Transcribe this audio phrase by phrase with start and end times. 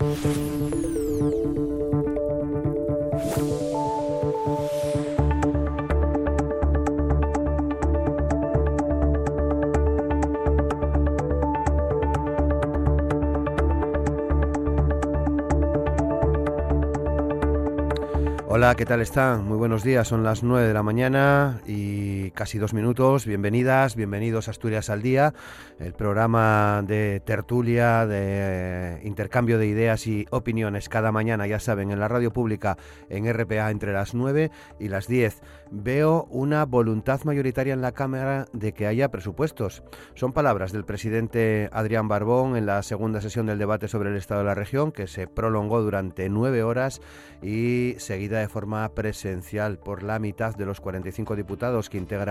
[0.00, 0.14] Hola,
[18.74, 19.44] ¿qué tal están?
[19.44, 23.26] Muy buenos días, son las 9 de la mañana y casi dos minutos.
[23.26, 25.34] Bienvenidas, bienvenidos a Asturias al Día,
[25.78, 32.00] el programa de tertulia, de intercambio de ideas y opiniones cada mañana, ya saben, en
[32.00, 32.78] la radio pública
[33.10, 35.42] en RPA entre las 9 y las 10.
[35.70, 39.82] Veo una voluntad mayoritaria en la Cámara de que haya presupuestos.
[40.14, 44.40] Son palabras del presidente Adrián Barbón en la segunda sesión del debate sobre el Estado
[44.40, 47.02] de la región, que se prolongó durante nueve horas
[47.42, 52.29] y seguida de forma presencial por la mitad de los 45 diputados que integran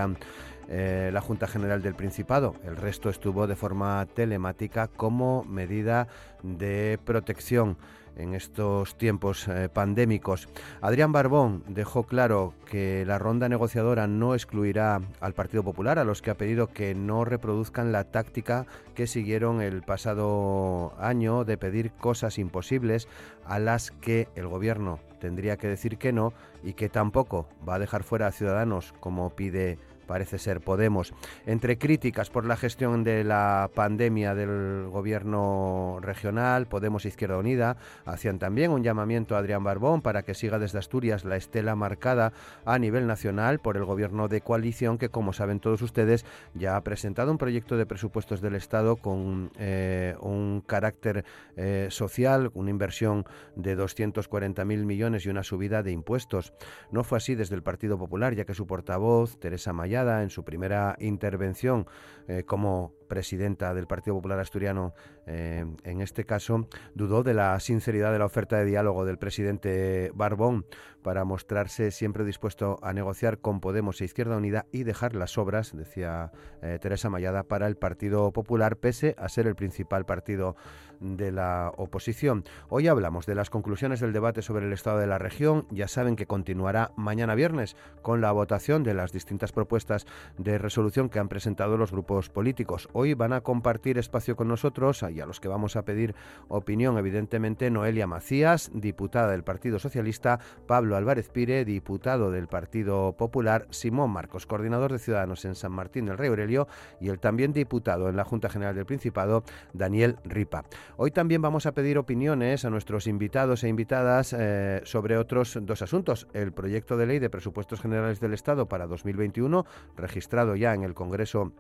[0.67, 2.55] eh, la Junta General del Principado.
[2.63, 6.07] El resto estuvo de forma telemática como medida
[6.43, 7.77] de protección
[8.19, 10.47] en estos tiempos eh, pandémicos.
[10.81, 16.21] Adrián Barbón dejó claro que la ronda negociadora no excluirá al Partido Popular, a los
[16.21, 21.91] que ha pedido que no reproduzcan la táctica que siguieron el pasado año de pedir
[21.91, 23.07] cosas imposibles
[23.45, 27.79] a las que el Gobierno tendría que decir que no y que tampoco va a
[27.79, 29.77] dejar fuera a ciudadanos como pide
[30.09, 31.13] parece ser Podemos.
[31.45, 38.39] Entre críticas por la gestión de la pandemia del gobierno regional, Podemos Izquierda Unida hacían
[38.39, 42.33] también un llamamiento a Adrián Barbón para que siga desde Asturias la estela marcada
[42.65, 46.83] a nivel nacional por el gobierno de coalición que, como saben todos ustedes, ya ha
[46.83, 51.23] presentado un proyecto de presupuestos del Estado con eh, un carácter
[51.55, 56.51] eh, social, una inversión de 240.000 millones y una subida de impuestos.
[56.91, 59.71] No fue así desde el Partido Popular, ya que su portavoz, Teresa
[60.07, 61.85] En su primera intervención
[62.27, 64.93] eh, como presidenta del Partido Popular Asturiano,
[65.25, 70.11] eh, en este caso, dudó de la sinceridad de la oferta de diálogo del presidente
[70.15, 70.65] Barbón
[71.01, 75.75] para mostrarse siempre dispuesto a negociar con Podemos e Izquierda Unida y dejar las obras,
[75.75, 80.55] decía eh, Teresa Mayada, para el Partido Popular, pese a ser el principal partido
[80.99, 82.43] de la oposición.
[82.67, 85.65] Hoy hablamos de las conclusiones del debate sobre el estado de la región.
[85.71, 90.05] Ya saben que continuará mañana viernes con la votación de las distintas propuestas
[90.37, 92.89] de resolución que han presentado los grupos políticos.
[93.01, 96.15] Hoy van a compartir espacio con nosotros y a los que vamos a pedir
[96.49, 103.67] opinión, evidentemente, Noelia Macías, diputada del Partido Socialista, Pablo Álvarez Pire, diputado del Partido Popular,
[103.69, 106.67] Simón Marcos, coordinador de Ciudadanos en San Martín del Rey Aurelio,
[106.99, 110.65] y el también diputado en la Junta General del Principado, Daniel Ripa.
[110.97, 115.81] Hoy también vamos a pedir opiniones a nuestros invitados e invitadas eh, sobre otros dos
[115.81, 116.27] asuntos.
[116.33, 120.93] El proyecto de ley de presupuestos generales del Estado para 2021, registrado ya en el
[120.93, 121.53] Congreso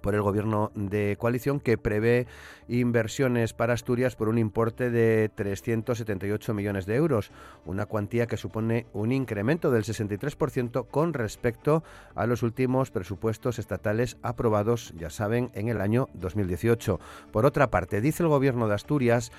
[0.00, 2.26] por el gobierno de coalición que prevé
[2.68, 7.30] inversiones para Asturias por un importe de 378 millones de euros,
[7.66, 11.82] una cuantía que supone un incremento del 63% con respecto
[12.14, 16.98] a los últimos presupuestos estatales aprobados, ya saben, en el año 2018.
[17.30, 19.32] Por otra parte, dice el gobierno de Asturias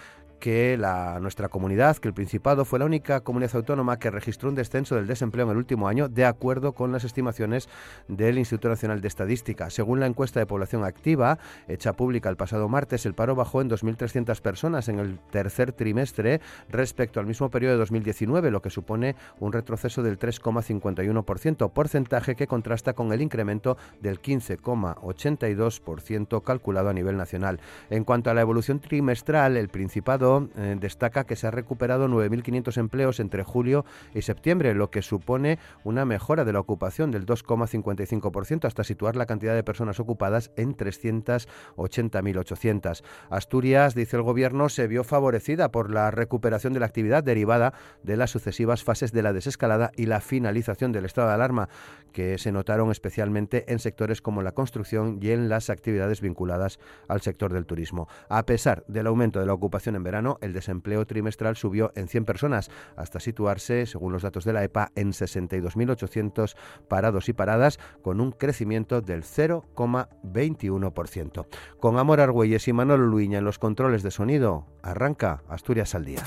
[0.43, 4.55] que la, nuestra comunidad, que el Principado fue la única comunidad autónoma que registró un
[4.55, 7.69] descenso del desempleo en el último año, de acuerdo con las estimaciones
[8.09, 9.69] del Instituto Nacional de Estadística.
[9.69, 11.39] Según la encuesta de población activa,
[11.69, 16.41] hecha pública el pasado martes, el paro bajó en 2.300 personas en el tercer trimestre
[16.67, 22.47] respecto al mismo periodo de 2019, lo que supone un retroceso del 3,51%, porcentaje que
[22.47, 27.61] contrasta con el incremento del 15,82% calculado a nivel nacional.
[27.89, 32.77] En cuanto a la evolución trimestral, el Principado eh, destaca que se ha recuperado 9.500
[32.77, 33.83] empleos entre julio
[34.13, 39.25] y septiembre, lo que supone una mejora de la ocupación del 2,55% hasta situar la
[39.25, 43.03] cantidad de personas ocupadas en 380.800.
[43.29, 47.73] Asturias, dice el Gobierno, se vio favorecida por la recuperación de la actividad derivada
[48.03, 51.69] de las sucesivas fases de la desescalada y la finalización del estado de alarma,
[52.11, 57.21] que se notaron especialmente en sectores como la construcción y en las actividades vinculadas al
[57.21, 58.07] sector del turismo.
[58.29, 62.25] A pesar del aumento de la ocupación en verano, el desempleo trimestral subió en 100
[62.25, 66.55] personas, hasta situarse, según los datos de la EPA, en 62.800
[66.87, 71.45] parados y paradas, con un crecimiento del 0,21%.
[71.79, 76.23] Con Amor Argüelles y Manolo Luiña en los controles de sonido, arranca Asturias al Día.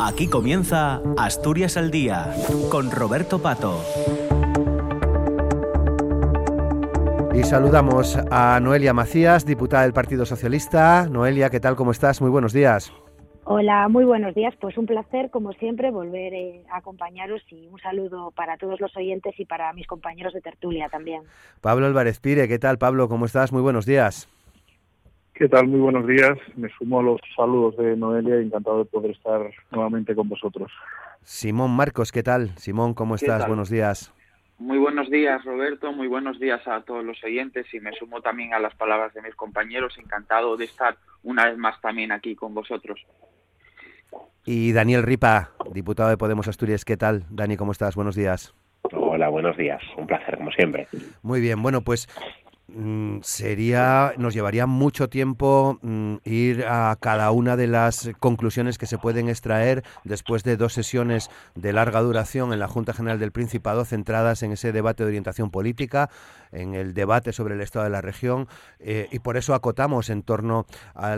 [0.00, 2.34] Aquí comienza Asturias al Día,
[2.70, 3.80] con Roberto Pato.
[7.34, 11.08] Y saludamos a Noelia Macías, diputada del Partido Socialista.
[11.08, 11.74] Noelia, ¿qué tal?
[11.74, 12.20] ¿Cómo estás?
[12.20, 12.92] Muy buenos días.
[13.42, 14.54] Hola, muy buenos días.
[14.60, 18.96] Pues un placer, como siempre, volver eh, a acompañaros y un saludo para todos los
[18.96, 21.22] oyentes y para mis compañeros de tertulia también.
[21.60, 23.08] Pablo Álvarez Pire, ¿qué tal, Pablo?
[23.08, 23.52] ¿Cómo estás?
[23.52, 24.28] Muy buenos días.
[25.34, 25.66] ¿Qué tal?
[25.66, 26.38] Muy buenos días.
[26.54, 30.70] Me sumo a los saludos de Noelia y encantado de poder estar nuevamente con vosotros.
[31.22, 32.50] Simón Marcos, ¿qué tal?
[32.58, 33.44] Simón, ¿cómo estás?
[33.48, 34.14] Buenos días.
[34.64, 35.92] Muy buenos días, Roberto.
[35.92, 39.20] Muy buenos días a todos los oyentes y me sumo también a las palabras de
[39.20, 39.98] mis compañeros.
[39.98, 42.98] Encantado de estar una vez más también aquí con vosotros.
[44.46, 47.24] Y Daniel Ripa, diputado de Podemos Asturias, ¿qué tal?
[47.28, 47.94] Dani, ¿cómo estás?
[47.94, 48.54] Buenos días.
[48.94, 49.82] Hola, buenos días.
[49.98, 50.88] Un placer, como siempre.
[51.20, 52.08] Muy bien, bueno, pues
[53.22, 58.96] sería nos llevaría mucho tiempo mm, ir a cada una de las conclusiones que se
[58.96, 63.84] pueden extraer después de dos sesiones de larga duración en la Junta General del Principado
[63.84, 66.08] centradas en ese debate de orientación política,
[66.52, 70.22] en el debate sobre el estado de la región eh, y por eso acotamos en
[70.22, 71.16] torno a,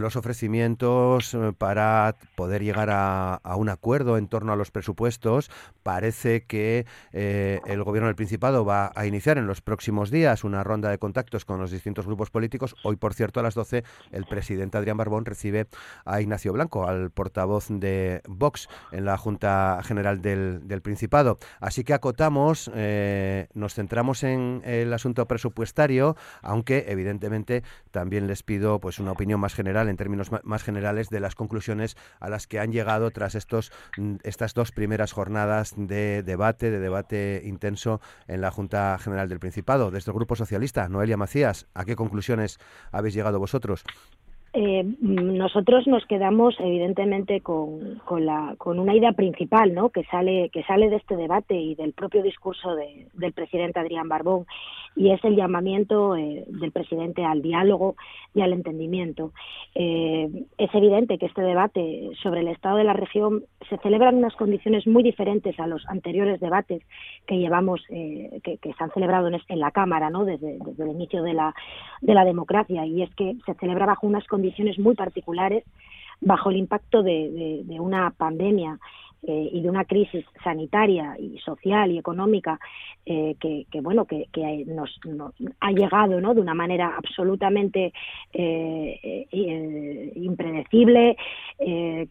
[0.00, 5.50] los ofrecimientos eh, para poder llegar a, un acuerdo en torno a los presupuestos.
[5.82, 10.62] Parece que eh, el Gobierno del Principado va a iniciar en los próximos días una
[10.64, 12.74] ronda de contactos con los distintos grupos políticos.
[12.84, 15.66] Hoy, por cierto, a las 12, el presidente Adrián Barbón recibe
[16.04, 21.38] a Ignacio Blanco, al portavoz de Vox en la Junta General del, Principado.
[21.60, 28.80] Así que acotamos, eh, nos centramos en el asunto presupuestario, aunque evidentemente también les pido
[28.80, 32.58] pues una opinión más general, en términos más generales, de las conclusiones a las que
[32.58, 33.72] han llegado tras estos
[34.22, 39.90] estas dos primeras jornadas de debate, de debate intenso en la Junta General del Principado.
[39.90, 42.58] Desde el Grupo Socialista Noelia Macías, ¿a qué conclusiones
[42.92, 43.84] habéis llegado vosotros?
[44.56, 49.90] Eh, nosotros nos quedamos evidentemente con, con, la, con una idea principal ¿no?
[49.90, 54.46] que, sale, que sale de este debate y del propio discurso del presidente Adrián Barbón
[54.96, 57.96] y es el llamamiento eh, del presidente al diálogo
[58.34, 59.32] y al entendimiento.
[59.74, 64.16] Eh, es evidente que este debate sobre el estado de la región se celebra en
[64.16, 66.82] unas condiciones muy diferentes a los anteriores debates
[67.26, 70.24] que llevamos, que, se han celebrado en, la Cámara ¿no?
[70.24, 71.54] desde, el inicio de la,
[72.00, 75.64] de la democracia y es que se celebra bajo unas condiciones muy particulares
[76.20, 78.78] bajo el impacto de una pandemia
[79.26, 82.60] eh, y de una crisis sanitaria y social y económica
[83.06, 84.26] eh, que, bueno que,
[84.66, 85.00] nos,
[85.60, 86.34] ha llegado ¿no?
[86.34, 87.94] de una manera absolutamente
[88.34, 91.16] eh, impredecible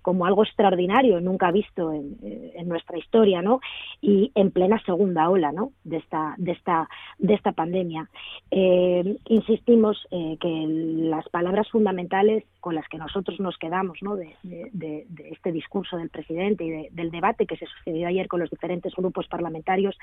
[0.02, 2.18] como algo extraordinario nunca visto en,
[2.56, 3.60] en, nuestra historia ¿no?
[4.02, 5.72] y en plena segunda ola ¿no?
[5.84, 6.90] de esta de esta
[7.20, 8.10] de esta pandemia
[8.50, 14.16] insistimos que las palabras fundamentales con las que nosotros nos quedamos ¿no?
[14.16, 18.40] de, de, este discurso del presidente y de el debate que se sucedió ayer con
[18.40, 19.98] los diferentes grupos parlamentarios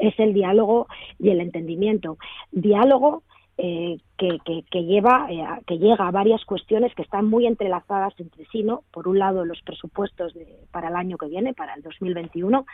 [0.00, 0.88] es el diálogo
[1.20, 2.18] y el entendimiento.
[2.50, 3.22] Diálogo
[3.56, 8.64] eh, que, lleva, eh, que llega a varias cuestiones que están muy entrelazadas entre sí,
[8.64, 8.82] ¿no?
[8.90, 10.34] Por un lado, los presupuestos
[10.72, 12.66] para el año que viene, para el 2021,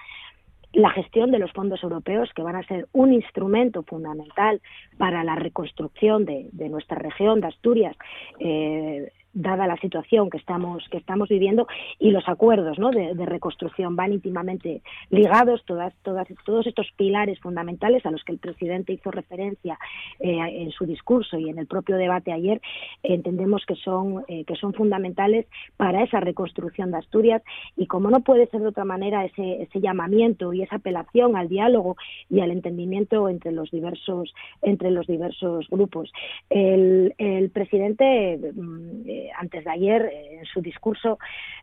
[0.73, 4.61] la gestión de los fondos europeos, que van a ser un instrumento fundamental
[4.99, 7.97] para la reconstrucción de, nuestra región de Asturias,
[8.39, 11.69] eh, dada la situación que estamos que estamos viviendo
[11.99, 12.91] y los acuerdos ¿no?
[12.91, 18.39] de, reconstrucción van íntimamente ligados todas todas todos estos pilares fundamentales a los que el
[18.39, 19.79] presidente hizo referencia
[20.19, 22.61] eh, en su discurso y en el propio debate ayer
[23.03, 25.47] entendemos que son eh, que son fundamentales
[25.77, 27.43] para esa reconstrucción de Asturias
[27.77, 31.49] y como no puede ser de otra manera ese, ese llamamiento y esa apelación al
[31.49, 31.97] diálogo
[32.29, 36.11] y al entendimiento entre los diversos entre los diversos grupos
[36.51, 38.39] el, el presidente
[39.37, 41.19] antes de ayer, eh, en su discurso,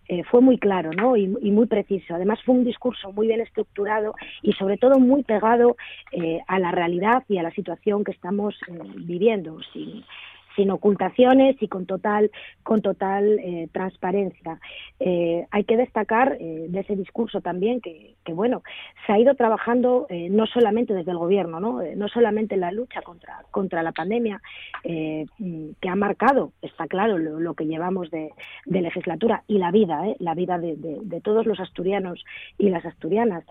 [0.08, 1.16] eh, fue muy claro ¿no?
[1.16, 2.16] y, muy preciso.
[2.16, 5.78] Además, fue un discurso muy bien estructurado y, sobre todo, muy pegado
[6.12, 8.56] eh, a la realidad y a la situación que estamos
[8.98, 10.04] viviendo, sin,
[10.56, 12.32] sin ocultaciones y con total
[12.64, 14.60] con total eh, transparencia.
[15.00, 18.64] Eh, hay que destacar eh, de ese discurso también que, bueno
[19.06, 23.02] se ha ido trabajando no solamente desde el gobierno, no, no solamente en la lucha
[23.02, 24.42] contra contra la pandemia
[24.84, 28.32] que ha marcado, está claro, lo, que llevamos de,
[28.66, 32.26] legislatura y la vida, la vida de, de, todos los asturianos
[32.58, 33.44] y las asturianas,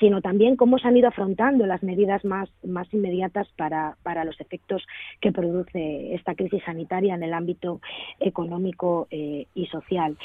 [0.00, 4.40] sino también cómo se han ido afrontando las medidas más más inmediatas para para los
[4.40, 4.84] efectos
[5.20, 7.80] que produce esta crisis sanitaria en el ámbito
[8.20, 10.16] económico eh, y social.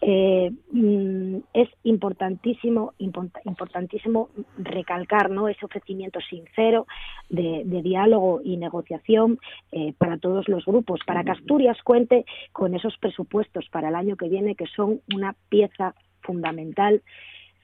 [0.00, 5.48] Eh, mm, es importantísimo, importantísimo recalcar ¿no?
[5.48, 6.86] ese ofrecimiento sincero
[7.28, 9.38] de, diálogo y negociación
[9.72, 14.16] eh, para todos los grupos, para que Asturias cuente con esos presupuestos para el año
[14.16, 17.02] que viene que son una pieza fundamental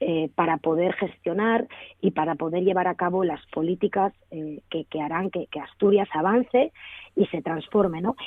[0.01, 1.69] eh, para poder gestionar
[2.01, 6.73] y para poder llevar a cabo las políticas eh, que, harán que, Asturias avance
[7.15, 8.01] y se transforme.
[8.01, 8.17] ¿no?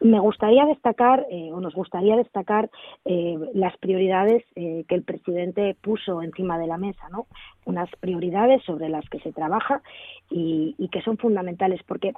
[0.00, 2.70] Me gustaría destacar, eh, o nos gustaría destacar,
[3.04, 7.26] las prioridades que el presidente puso encima de la mesa, ¿no?
[7.64, 9.82] Unas prioridades sobre las que se trabaja
[10.30, 12.12] y, y que son fundamentales, porque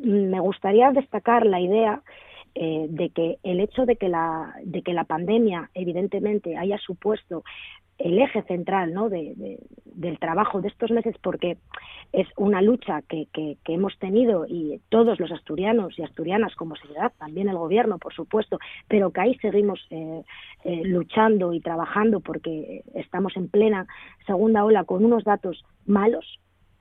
[0.00, 2.02] me gustaría destacar la idea
[2.54, 7.44] de que el hecho de que la de que la pandemia evidentemente haya supuesto
[7.98, 9.08] el eje central ¿no?
[9.08, 11.58] de, del trabajo de estos meses porque
[12.12, 17.12] es una lucha que, que, hemos tenido y todos los asturianos y asturianas como sociedad,
[17.18, 20.22] también el gobierno, por supuesto, pero que ahí seguimos eh,
[20.64, 23.86] eh, luchando y trabajando porque estamos en plena
[24.26, 26.38] segunda ola con unos datos malos,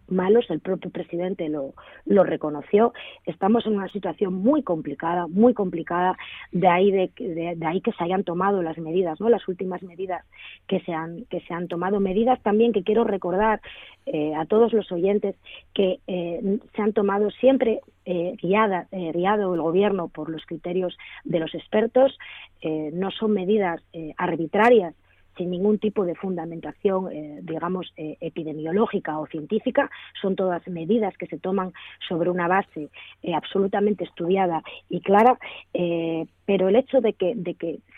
[0.10, 1.74] malos, el propio presidente lo,
[2.06, 2.94] lo reconoció.
[3.26, 6.18] Estamos en una situación muy complicada, muy complicada,
[6.52, 9.30] de ahí, de, de, ahí que se hayan tomado las medidas, ¿no?
[9.30, 10.26] las últimas medidas
[10.68, 12.00] que se han, que se han tomado.
[12.00, 13.62] Medidas también que quiero recordar
[14.06, 15.36] eh, a todos los oyentes
[15.74, 20.98] que eh, se han tomado siempre eh, guiada, eh, guiado el gobierno por los criterios
[21.24, 22.18] de los expertos,
[22.64, 23.82] no son medidas
[24.18, 24.96] arbitrarias
[25.38, 29.90] sin ningún tipo de fundamentación, eh, digamos, eh, epidemiológica o científica.
[30.22, 31.74] Son todas medidas que se toman
[32.08, 32.90] sobre una base
[33.24, 35.38] eh, absolutamente estudiada y clara.
[36.46, 37.36] pero el hecho de que,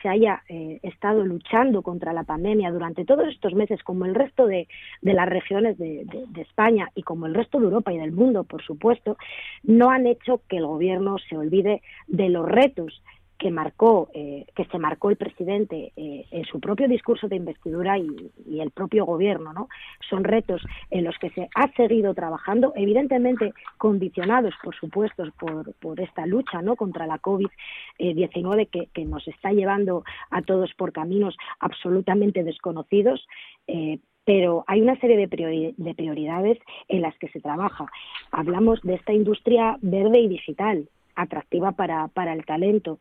[0.02, 0.42] se haya
[0.82, 4.68] estado luchando contra la pandemia durante todos estos meses, como el resto de,
[5.02, 8.64] las regiones de, de España y como el resto de Europa y del mundo, por
[8.64, 9.18] supuesto,
[9.64, 13.02] no han hecho que el gobierno se olvide de los retos
[13.40, 17.98] que marcó, eh, que se marcó el presidente eh, en su propio discurso de investidura
[17.98, 19.70] y, el propio gobierno, ¿no?
[20.10, 26.02] Son retos en los que se ha seguido trabajando, evidentemente condicionados, por supuesto, por, por
[26.02, 26.76] esta lucha, ¿no?
[26.76, 33.26] Contra la COVID-19 que, nos está llevando a todos por caminos absolutamente desconocidos.
[33.68, 37.88] Eh, pero hay una serie de prioridades en las que se trabaja.
[38.32, 40.88] Hablamos de esta industria verde y digital,
[41.22, 43.00] atractiva para, para el talento,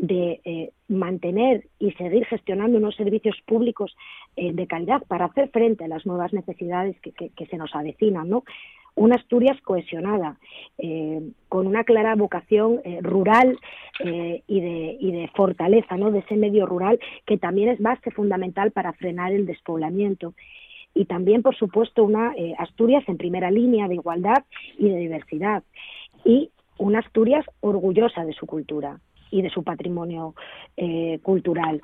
[0.00, 3.94] de eh, mantener y seguir gestionando unos servicios públicos
[4.36, 8.28] eh, de calidad para hacer frente a las nuevas necesidades que, que, se nos avecinan,
[8.28, 8.44] ¿no?
[8.94, 10.38] Una Asturias cohesionada,
[10.78, 13.56] eh, con una clara vocación rural
[14.02, 16.10] y, de, y de fortaleza ¿no?
[16.10, 20.34] de ese medio rural, que también es base fundamental para frenar el despoblamiento
[20.92, 24.44] y también, por supuesto, una Asturias en primera línea de igualdad
[24.76, 25.62] y de diversidad.
[26.24, 26.50] Y
[26.80, 30.34] una Asturias orgullosa de su cultura y de su patrimonio
[30.76, 31.82] eh, cultural.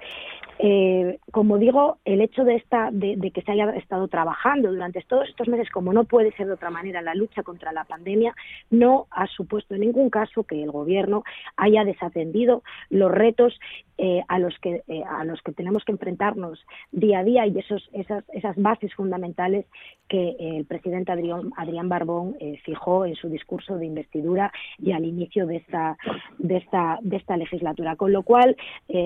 [0.58, 5.28] Eh, como digo, el hecho de, esta, de, que se haya estado trabajando durante todos
[5.28, 8.34] estos meses, como no puede ser de otra manera, la lucha contra la pandemia,
[8.70, 11.24] no ha supuesto en ningún caso que el Gobierno
[11.56, 13.58] haya desatendido los retos
[13.98, 16.62] eh, a los que a los que tenemos que enfrentarnos
[16.92, 19.64] día a día y esos esas esas bases fundamentales
[20.06, 25.46] que el presidente Adrián, Adrián Barbón fijó en su discurso de investidura y al inicio
[25.46, 25.96] de esta
[26.38, 28.56] de esta de esta legislatura con lo cual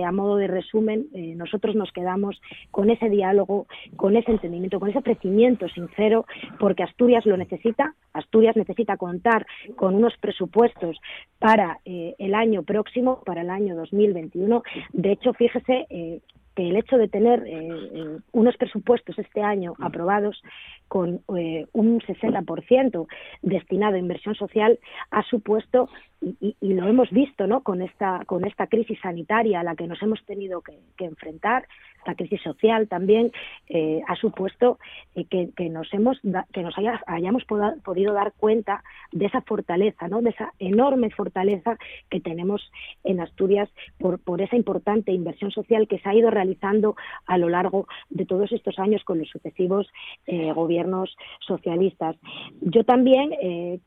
[0.06, 1.06] a modo de resumen
[1.36, 6.26] nosotros nos quedamos con ese diálogo, con ese entendimiento, con ese crecimiento sincero,
[6.58, 7.94] porque Asturias lo necesita.
[8.12, 9.46] Asturias necesita contar
[9.76, 10.96] con unos presupuestos
[11.38, 14.62] para eh, el año próximo, para el año 2021.
[14.92, 16.20] De hecho, fíjese eh,
[16.54, 20.42] que el hecho de tener eh, unos presupuestos este año aprobados
[20.88, 23.06] con un 60%
[23.42, 24.80] destinado a inversión social
[25.12, 25.88] ha supuesto
[26.20, 27.62] y, lo hemos visto ¿no?
[27.62, 31.66] con esta con esta crisis sanitaria a la que nos hemos tenido que, enfrentar
[31.98, 33.32] esta crisis social también
[33.68, 34.78] eh, ha supuesto
[35.14, 36.20] eh, que, nos hemos
[36.52, 36.74] que nos
[37.06, 41.78] hayamos podido dar cuenta de esa fortaleza no de esa enorme fortaleza
[42.10, 42.70] que tenemos
[43.02, 46.96] en Asturias por por esa importante inversión social que se ha ido realizando
[47.26, 49.88] a lo largo de todos estos años con los sucesivos
[50.26, 52.16] eh, gobiernos socialistas
[52.60, 53.30] yo también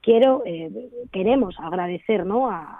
[0.01, 0.43] quiero
[1.11, 2.79] queremos agradecer a,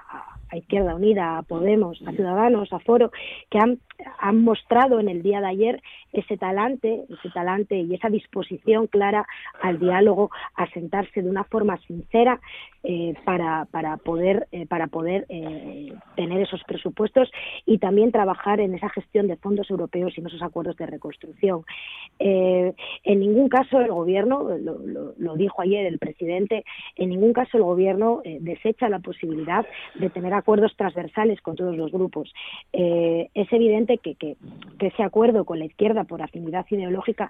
[0.53, 3.12] Izquierda Unida, a Podemos, a Ciudadanos, a Foro,
[3.50, 3.79] que han,
[4.19, 5.81] han mostrado en el día de ayer
[6.12, 9.25] ese talante, ese talante y esa disposición clara
[9.63, 12.39] al diálogo, a sentarse de una forma sincera
[12.85, 17.31] eh, para, para poder, eh, para poder eh, tener esos presupuestos
[17.65, 21.63] y también trabajar en esa gestión de fondos europeos y en esos acuerdos de reconstrucción.
[22.19, 24.50] en ningún caso el Gobierno,
[25.17, 26.65] lo, dijo ayer el presidente,
[26.97, 29.32] en ningún caso el Gobierno desecha la posibilidad
[29.95, 32.33] de tener acuerdos transversales con todos los grupos.
[32.71, 34.37] es evidente que,
[34.79, 37.29] ese acuerdo con la izquierda por afinidad ideológica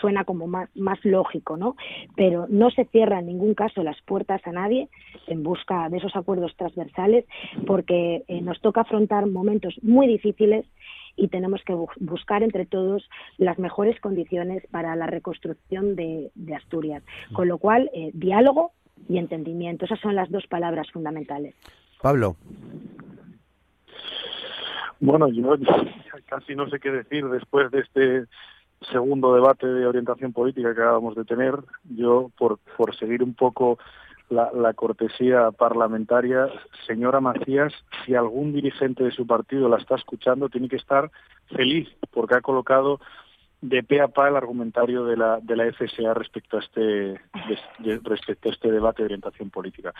[0.00, 0.68] suena como más,
[1.04, 1.76] lógico, ¿no?
[2.16, 4.88] Pero no se cierra en ningún caso las puertas a nadie
[5.26, 7.24] en busca de esos acuerdos transversales,
[7.66, 10.66] porque eh, nos toca afrontar momentos muy difíciles
[11.16, 17.02] y tenemos que buscar entre todos las mejores condiciones para la reconstrucción de, Asturias.
[17.32, 18.72] Con lo cual, eh, diálogo
[19.08, 21.54] y entendimiento, esas son las dos palabras fundamentales.
[22.02, 22.36] Pablo.
[25.00, 25.54] Bueno, yo
[26.26, 28.24] casi no sé qué decir después de este
[28.90, 31.54] segundo debate de orientación política que acabamos de tener.
[31.84, 33.78] Yo, por, por seguir un poco
[34.28, 36.48] la, cortesía parlamentaria.
[36.86, 37.72] Señora Macías,
[38.04, 41.10] si algún dirigente de su partido la está escuchando, tiene que estar
[41.54, 43.00] feliz porque ha colocado
[43.60, 47.20] de pe a pa el argumentario de la, de la FSA respecto a este
[48.04, 49.94] respecto a este debate de orientación política.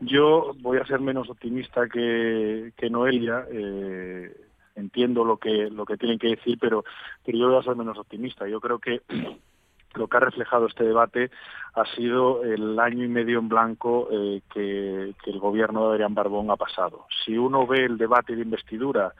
[0.00, 3.46] Yo voy a ser menos optimista que, que Noelia.
[3.50, 4.34] Eh,
[4.74, 6.84] entiendo lo que lo que tienen que decir, pero,
[7.24, 8.48] pero yo voy a ser menos optimista.
[8.48, 9.02] Yo creo que
[9.94, 11.30] lo que ha reflejado este debate
[11.74, 16.14] ha sido el año y medio en blanco eh, que, que, el gobierno de Adrián
[16.14, 17.06] Barbón ha pasado.
[17.24, 19.12] Si uno ve el debate de investidura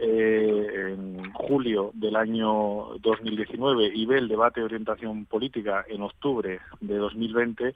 [0.00, 6.60] eh, en julio del año 2019 y ve el debate de orientación política en octubre
[6.80, 7.74] de 2020,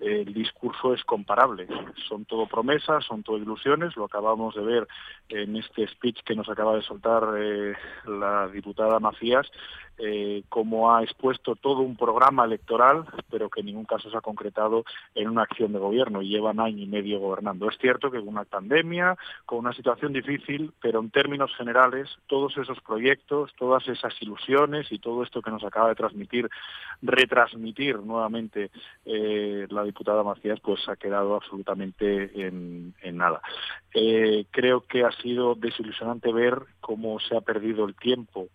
[0.00, 1.66] el discurso es comparable.
[2.08, 3.96] Son todo promesas, son todo ilusiones.
[3.96, 4.88] Lo acabamos de ver
[5.28, 7.74] en este speech que nos acaba de soltar eh,
[8.06, 9.50] la diputada Macías,
[9.96, 14.20] eh, como ha expuesto todo un programa electoral, pero que en ningún caso se ha
[14.20, 14.84] concretado
[15.14, 17.68] en una acción de gobierno y llevan año y medio gobernando.
[17.68, 22.56] Es cierto que con una pandemia, con una situación difícil, pero en términos generales, todos
[22.58, 26.50] esos proyectos, todas esas ilusiones y todo esto que nos acaba de transmitir,
[27.00, 28.72] retransmitir nuevamente
[29.04, 33.40] eh, la diputada Macías, pues ha quedado absolutamente en, nada.
[33.94, 38.48] Eh, creo que ha sido desilusionante ver cómo se ha perdido el tiempo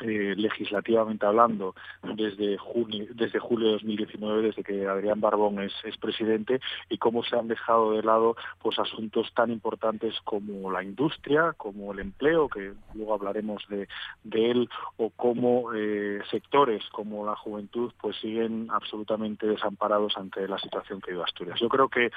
[0.00, 6.60] eh, legislativamente hablando desde junio, desde julio de 2019, desde que Adrián Barbón es, presidente,
[6.88, 11.92] y cómo se han dejado de lado pues asuntos tan importantes como la industria, como
[11.92, 13.86] el empleo, que luego hablaremos de,
[14.32, 21.00] él, o como eh, sectores como la juventud pues siguen absolutamente desamparados ante la situación
[21.00, 21.60] que vive Asturias.
[21.60, 22.10] Yo creo que,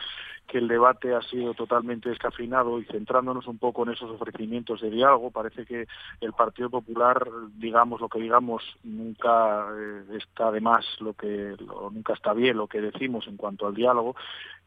[0.48, 4.90] que el debate ha sido totalmente descafeinado y centrándonos un poco en esos ofrecimientos de
[4.90, 5.88] diálogo, parece que
[6.22, 7.28] el Partido Popular
[7.68, 11.56] digamos lo que digamos, nunca eh, está de más lo que,
[11.92, 14.16] nunca está bien lo que decimos en cuanto al diálogo,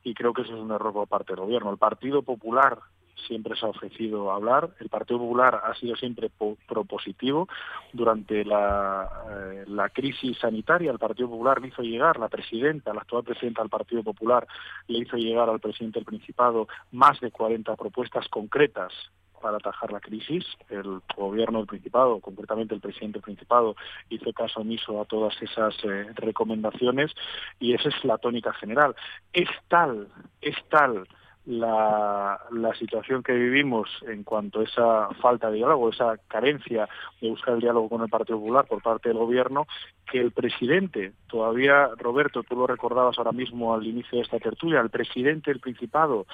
[0.04, 1.70] y creo que eso es un error por parte del gobierno.
[1.70, 2.78] El Partido Popular
[3.26, 4.70] siempre se ha ofrecido hablar.
[4.80, 6.30] El Partido Popular ha sido siempre
[6.66, 7.48] propositivo.
[7.92, 13.00] Durante la, eh, la, crisis sanitaria, el Partido Popular le hizo llegar, la presidenta, la
[13.00, 14.46] actual presidenta del Partido Popular,
[14.88, 18.92] le hizo llegar al presidente del Principado más de 40 propuestas concretas
[19.40, 20.44] para atajar la crisis.
[20.68, 23.76] El gobierno del Principado, concretamente el presidente del Principado,
[24.08, 27.12] hizo caso omiso a todas esas eh, recomendaciones
[27.58, 28.94] y esa es la tónica general.
[29.32, 30.08] Es tal,
[30.40, 31.06] es tal
[31.46, 36.88] la, la, situación que vivimos en cuanto a esa falta de diálogo, esa carencia
[37.20, 39.66] de buscar el diálogo con el Partido Popular por parte del Gobierno,
[40.10, 44.80] que el presidente, todavía Roberto, tú lo recordabas ahora mismo al inicio de esta tertulia,
[44.80, 46.26] el presidente del Principado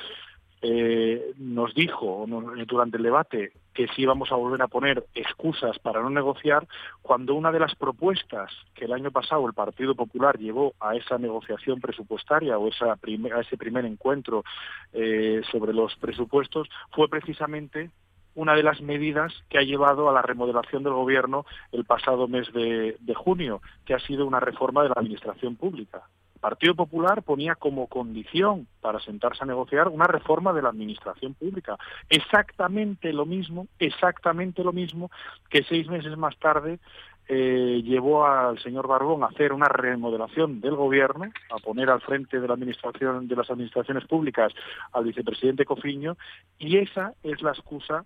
[0.63, 2.25] eh, nos dijo
[2.67, 6.67] durante el debate que si íbamos a volver a poner excusas para no negociar,
[7.03, 11.19] cuando una de las propuestas que el año pasado el Partido Popular llevó a esa
[11.19, 14.45] negociación presupuestaria o esa a ese primer encuentro
[14.93, 17.91] eh, sobre los presupuestos fue precisamente
[18.35, 22.53] una de las medidas que ha llevado a la remodelación del Gobierno el pasado mes
[22.53, 26.03] de junio, que ha sido una reforma de la Administración Pública.
[26.47, 31.77] Partido Popular ponía como condición para sentarse a negociar una reforma de la administración pública.
[32.09, 35.11] Exactamente lo mismo, exactamente lo mismo
[35.51, 36.79] que seis meses más tarde
[37.27, 42.39] eh, llevó al señor Barbón a hacer una remodelación del gobierno, a poner al frente
[42.39, 44.53] de la administración de las administraciones públicas
[44.93, 46.17] al vicepresidente Cofiño,
[46.61, 48.05] y esa es la excusa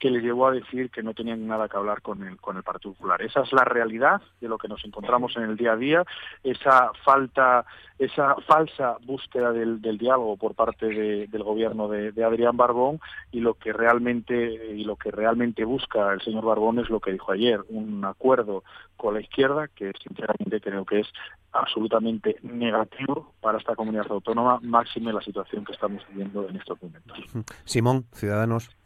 [0.00, 2.62] que le llevó a decir que no tenían nada que hablar con el, con el
[2.62, 3.20] Partido Popular.
[3.20, 6.04] Esa es la realidad de lo que nos encontramos en el día a día,
[6.42, 7.66] esa falta,
[7.98, 12.98] esa falsa búsqueda del, diálogo por parte del gobierno de, Adrián Barbón
[13.30, 17.12] y lo que realmente y lo que realmente busca el señor Barbón es lo que
[17.12, 18.64] dijo ayer, un acuerdo
[18.96, 21.08] con la izquierda que sinceramente creo que es
[21.52, 27.18] absolutamente negativo para esta comunidad autónoma, máxime la situación que estamos viviendo en estos momentos.
[27.64, 28.79] Simón, Ciudadanos.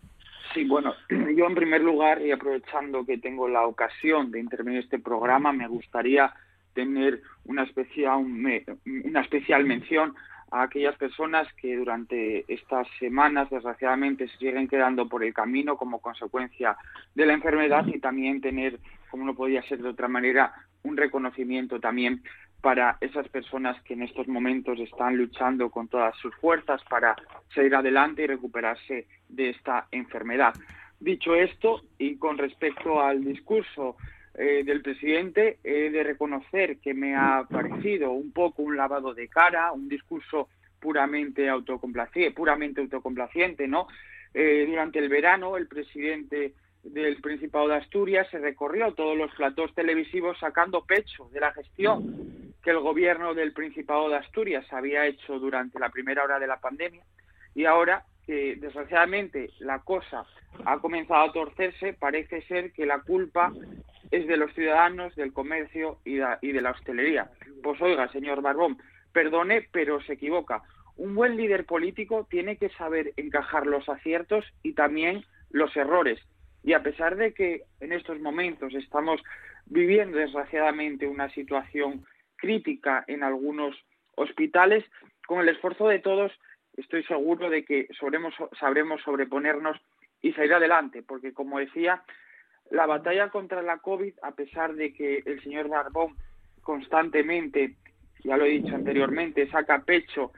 [0.54, 0.94] Sí, bueno,
[1.36, 5.52] yo en primer lugar, y aprovechando que tengo la ocasión de intervenir en este programa,
[5.52, 6.32] me gustaría
[6.72, 10.14] tener una especial, una especial mención
[10.50, 16.00] a aquellas personas que durante estas semanas, desgraciadamente, se siguen quedando por el camino como
[16.00, 16.76] consecuencia
[17.14, 18.78] de la enfermedad y también tener,
[19.10, 20.52] como no podía ser de otra manera,
[20.84, 22.22] un reconocimiento también
[22.60, 27.14] para esas personas que en estos momentos están luchando con todas sus fuerzas para
[27.54, 30.54] seguir adelante y recuperarse de esta enfermedad.
[31.00, 33.96] Dicho esto, y con respecto al discurso
[34.34, 39.28] eh, del presidente, he de reconocer que me ha parecido un poco un lavado de
[39.28, 40.48] cara, un discurso
[40.80, 43.86] puramente autocomplaciente, puramente autocomplaciente, ¿no?
[44.32, 49.74] Eh, durante el verano, el presidente del Principado de Asturias se recorrió todos los platós
[49.74, 55.38] televisivos sacando pecho de la gestión que el gobierno del Principado de Asturias había hecho
[55.38, 57.04] durante la primera hora de la pandemia
[57.54, 60.24] y ahora que desgraciadamente la cosa
[60.64, 63.52] ha comenzado a torcerse, parece ser que la culpa
[64.10, 67.30] es de los ciudadanos, del comercio y de, la hostelería.
[67.62, 68.78] Pues oiga, señor Barbón,
[69.12, 70.62] perdone, pero se equivoca.
[70.96, 76.20] Un buen líder político tiene que saber encajar los aciertos y también los errores.
[76.62, 79.20] Y a pesar de que en estos momentos estamos
[79.66, 82.04] viviendo desgraciadamente una situación
[82.36, 83.76] crítica en algunos
[84.16, 84.84] hospitales,
[85.26, 86.32] con el esfuerzo de todos
[86.76, 89.76] estoy seguro de que sabremos sobreponernos
[90.22, 92.02] y salir adelante, porque como decía,
[92.70, 96.16] la batalla contra la COVID, a pesar de que el señor Barbón
[96.62, 97.76] constantemente,
[98.24, 100.32] ya lo he dicho anteriormente, saca pecho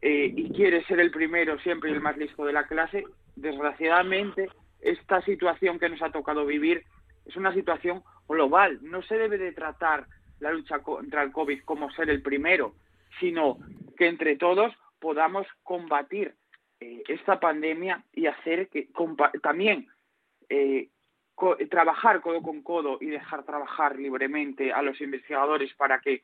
[0.00, 3.04] eh, y quiere ser el primero siempre y el más listo de la clase,
[3.36, 4.48] desgraciadamente
[4.80, 6.84] esta situación que nos ha tocado vivir
[7.24, 8.78] es una situación global.
[8.82, 10.06] No se debe de tratar
[10.40, 12.74] la lucha contra el COVID como ser el primero,
[13.20, 13.58] sino
[13.96, 16.32] que entre todos podamos combatir
[16.80, 18.88] eh, esta pandemia y hacer que
[19.42, 19.88] también
[20.48, 20.88] eh,
[21.68, 26.22] trabajar codo con codo y dejar trabajar libremente a los investigadores para que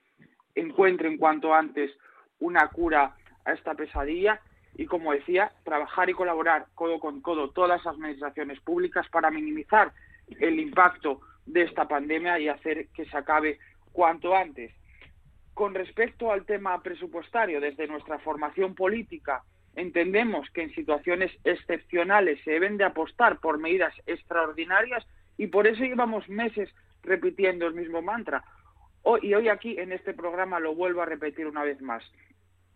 [0.55, 1.91] encuentren cuanto antes
[2.39, 4.41] una cura a esta pesadilla
[4.77, 9.93] y, como decía, trabajar y colaborar codo con codo todas las administraciones públicas para minimizar
[10.39, 13.59] el impacto de esta pandemia y hacer que se acabe
[13.91, 14.73] cuanto antes.
[15.59, 19.43] Con respecto al tema presupuestario, desde nuestra formación política,
[19.75, 25.05] entendemos que en situaciones excepcionales se deben de apostar por medidas extraordinarias
[25.37, 28.45] y por eso llevamos meses repitiendo el mismo mantra.
[29.21, 32.05] y hoy aquí en este programa lo vuelvo a repetir una vez más.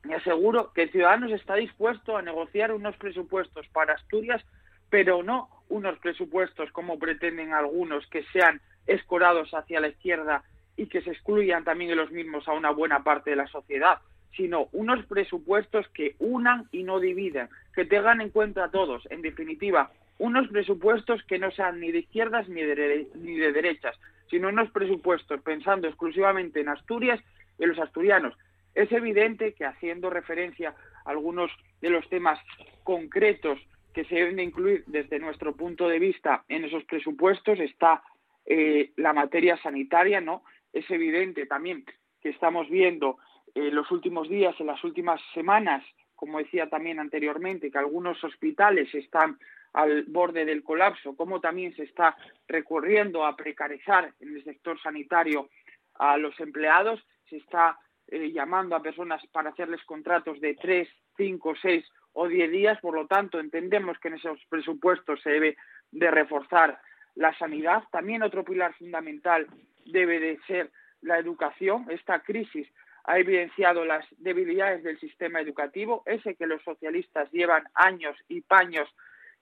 [0.03, 4.45] Me aseguro que Ciudadanos está dispuesto a negociar unos presupuestos para Asturias,
[4.91, 10.43] pero no unos presupuestos como pretenden algunos que sean escorados hacia la izquierda
[10.77, 13.99] y que se excluyan también de los mismos a una buena parte de la sociedad,
[14.37, 19.07] sino unos presupuestos que unan y no dividen, que tengan en cuenta a todos.
[19.11, 23.99] En definitiva, unos presupuestos que no sean ni de izquierdas ni de, ni de derechas,
[24.31, 27.21] sino unos presupuestos pensando exclusivamente en Asturias
[27.59, 28.35] y en los asturianos.
[28.75, 32.39] Es evidente que haciendo referencia a algunos de los temas
[32.85, 33.59] concretos
[33.93, 38.03] que se deben de incluir desde nuestro punto de vista en esos presupuestos está
[38.47, 40.43] eh, la materia sanitaria, ¿no?
[40.73, 41.85] Es evidente también
[42.21, 43.19] que estamos viendo
[43.55, 48.23] en eh, los últimos días, en las últimas semanas, como decía también anteriormente, que algunos
[48.23, 49.39] hospitales están
[49.73, 55.49] al borde del colapso, como también se está recurriendo a precarizar en el sector sanitario
[55.95, 61.55] a los empleados, se está eh, llamando a personas para hacerles contratos de tres, cinco,
[61.61, 65.57] seis o diez días, por lo tanto entendemos que en esos presupuestos se debe
[65.91, 66.79] de reforzar
[67.15, 67.85] la sanidad.
[67.91, 69.47] También otro pilar fundamental
[69.87, 70.71] debe de ser
[71.01, 71.87] la educación.
[71.91, 72.69] Esta crisis
[73.05, 78.89] ha evidenciado las debilidades del sistema educativo, ese que los socialistas llevan años y paños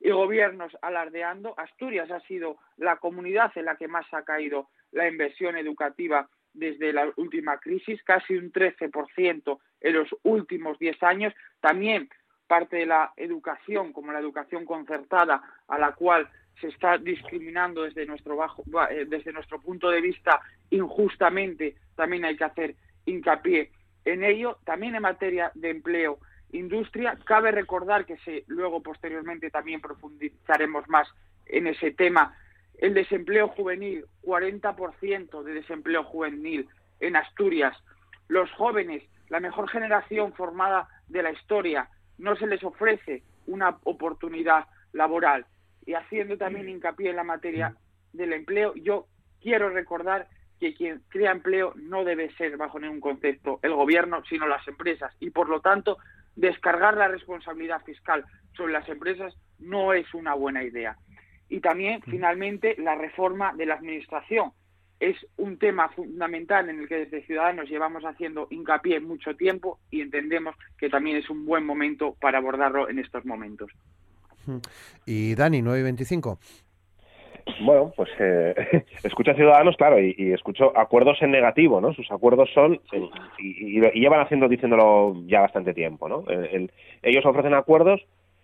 [0.00, 1.54] y gobiernos alardeando.
[1.59, 6.92] Asturias ha sido la comunidad en la que más ha caído la inversión educativa desde
[6.92, 11.35] la última crisis, casi un 13% en los últimos 10 años.
[11.61, 12.09] También
[12.46, 16.28] parte de la educación, como la educación concertada, a la cual
[16.60, 22.36] se está discriminando desde nuestro bajo, eh, desde nuestro punto de vista injustamente, también hay
[22.36, 22.74] que hacer
[23.06, 23.70] hincapié
[24.04, 24.58] en ello.
[24.64, 26.18] También en materia de empleo,
[26.52, 31.08] industria, cabe recordar que se, luego posteriormente también profundizaremos más
[31.46, 32.36] en ese tema.
[32.78, 36.68] El desempleo juvenil, 40% de desempleo juvenil
[37.00, 37.76] en Asturias.
[38.28, 44.66] Los jóvenes, la mejor generación formada de la historia, no se les ofrece una oportunidad
[44.92, 45.46] laboral
[45.84, 47.74] y haciendo también hincapié en la materia
[48.12, 49.06] del empleo, yo
[49.40, 54.46] quiero recordar que quien crea empleo no debe ser bajo ningún concepto el gobierno, sino
[54.46, 55.12] las empresas.
[55.18, 55.98] Y por lo tanto,
[56.36, 58.24] descargar la responsabilidad fiscal
[58.56, 60.96] sobre las empresas no es una buena idea.
[61.48, 64.52] Y también, finalmente, la reforma de la Administración.
[65.00, 70.02] Es un tema fundamental en el que desde Ciudadanos llevamos haciendo hincapié mucho tiempo y
[70.02, 73.70] entendemos que también es un buen momento para abordarlo en estos momentos.
[75.07, 76.38] Y Dani, 925.
[77.61, 81.92] Bueno, pues eh, escucha Ciudadanos, claro, y, escucho acuerdos en negativo, ¿no?
[81.92, 82.81] Sus acuerdos son,
[83.38, 86.24] y, llevan haciendo, diciéndolo ya bastante tiempo, ¿no?
[87.03, 88.03] ellos ofrecen acuerdos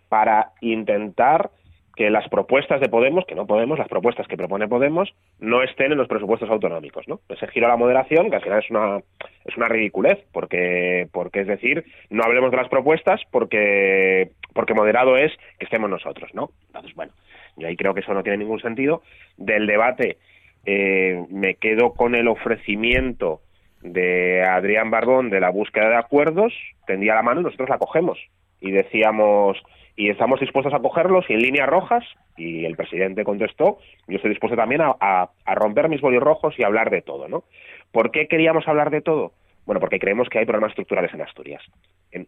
[0.09, 1.51] para intentar
[1.97, 5.93] que las propuestas de Podemos, que no Podemos, las propuestas que propone Podemos, no estén
[5.93, 7.21] en los presupuestos autonómicos, ¿no?
[7.29, 8.99] Ese giro a la moderación, que al final es una,
[9.45, 15.17] es una ridiculez, porque, porque es decir, no hablemos de las propuestas porque, porque moderado
[15.17, 16.51] es que estemos nosotros, ¿no?
[16.67, 17.13] Entonces, bueno,
[17.57, 19.03] yo ahí creo que eso no tiene ningún sentido.
[19.39, 20.19] Del debate,
[20.67, 23.41] eh, me quedo con el ofrecimiento
[23.81, 26.53] de Adrián Barbón de la búsqueda de acuerdos,
[26.87, 28.19] tendía la mano y nosotros la cogemos.
[28.61, 29.63] Y decíamos,
[29.97, 32.05] y estamos dispuestos a cogerlos y en líneas rojas,
[32.37, 37.01] y el presidente contestó, yo estoy dispuesto también a, romper mis rojos y hablar de
[37.01, 37.45] todo, ¿no?
[37.93, 39.33] ¿Por qué queríamos hablar de todo?
[39.65, 41.63] Bueno, porque creemos que hay problemas estructurales en Asturias.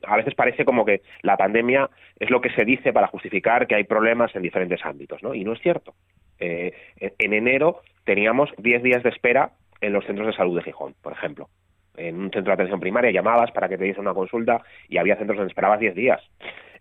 [0.07, 3.77] A veces parece como que la pandemia es lo que se dice para justificar que
[3.77, 5.35] hay problemas en diferentes ámbitos, ¿no?
[5.35, 5.95] Y no es cierto.
[6.41, 10.95] Eh, en enero teníamos 10 días de espera en los centros de salud de Gijón,
[11.01, 11.49] por ejemplo.
[11.97, 15.17] En un centro de atención primaria llamabas para que te diese una consulta y había
[15.17, 16.21] centros donde esperabas 10 días.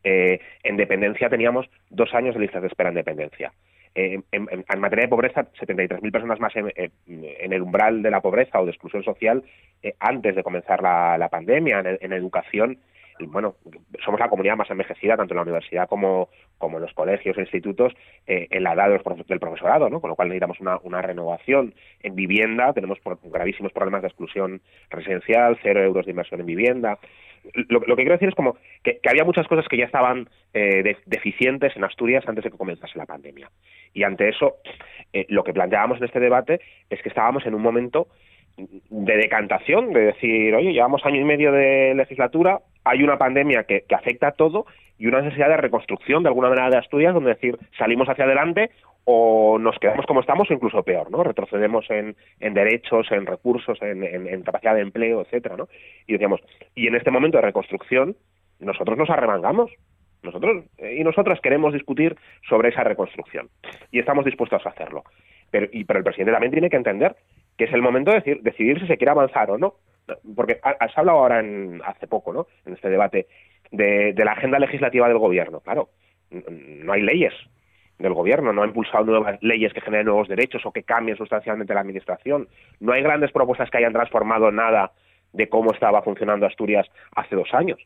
[0.04, 3.52] Eh, en dependencia teníamos dos años de listas de espera en dependencia.
[4.00, 6.72] Eh, en, materia de pobreza, 73.000 personas más en,
[7.08, 9.44] el umbral de la pobreza o de exclusión social
[9.82, 11.80] eh, antes de comenzar la, pandemia.
[12.00, 12.78] En, educación,
[13.20, 13.56] bueno,
[14.06, 16.30] somos la comunidad más envejecida, tanto en la universidad como,
[16.62, 17.94] en los colegios e institutos,
[18.28, 20.00] eh, en la edad del profesorado, ¿no?
[20.00, 21.74] con lo cual necesitamos una, una renovación.
[22.04, 27.00] En vivienda tenemos gravísimos problemas de exclusión residencial, cero euros de inversión en vivienda.
[27.54, 31.76] Lo, que quiero decir es como que, había muchas cosas que ya estaban eh, deficientes
[31.76, 33.50] en Asturias antes de que comenzase la pandemia.
[33.94, 34.58] Y ante eso,
[35.14, 38.08] eh, lo que planteábamos en este debate es que estábamos en un momento
[38.58, 43.86] de decantación, de decir, oye, llevamos año y medio de legislatura, hay una pandemia que,
[43.94, 44.66] afecta a todo
[44.98, 48.72] y una necesidad de reconstrucción de alguna manera de Asturias, donde decir, salimos hacia adelante
[49.06, 51.24] o nos quedamos como estamos o incluso peor, ¿no?
[51.24, 55.70] Retrocedemos en, derechos, en recursos, en, capacidad de empleo, etcétera, ¿no?
[56.08, 56.42] Y decíamos,
[56.76, 58.18] y en este momento de reconstrucción,
[58.60, 59.72] nosotros nos arremangamos,
[60.24, 62.18] nosotros eh, y nosotras queremos discutir
[62.50, 63.50] sobre esa reconstrucción
[63.92, 65.04] y estamos dispuestos a hacerlo.
[65.52, 67.16] Pero, y, pero el presidente también tiene que entender
[67.58, 69.76] que es el momento de decir, decidir si se quiere avanzar o no
[70.36, 72.48] porque has hablado ahora en, hace poco, ¿no?
[72.66, 73.28] En este debate
[73.72, 75.60] de, la agenda legislativa del gobierno.
[75.62, 75.90] Claro,
[76.32, 77.34] no hay leyes
[78.00, 81.74] del gobierno, no ha impulsado nuevas leyes que generen nuevos derechos o que cambien sustancialmente
[81.74, 82.48] la administración.
[82.80, 84.92] No hay grandes propuestas que hayan transformado nada
[85.34, 87.80] de cómo estaba funcionando Asturias hace dos años.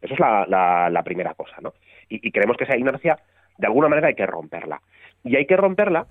[0.00, 1.74] Eso es la, primera cosa, ¿no?
[2.08, 3.18] Y, y, creemos que esa inercia,
[3.56, 4.80] de alguna manera, hay que romperla.
[5.24, 6.06] Y hay que romperla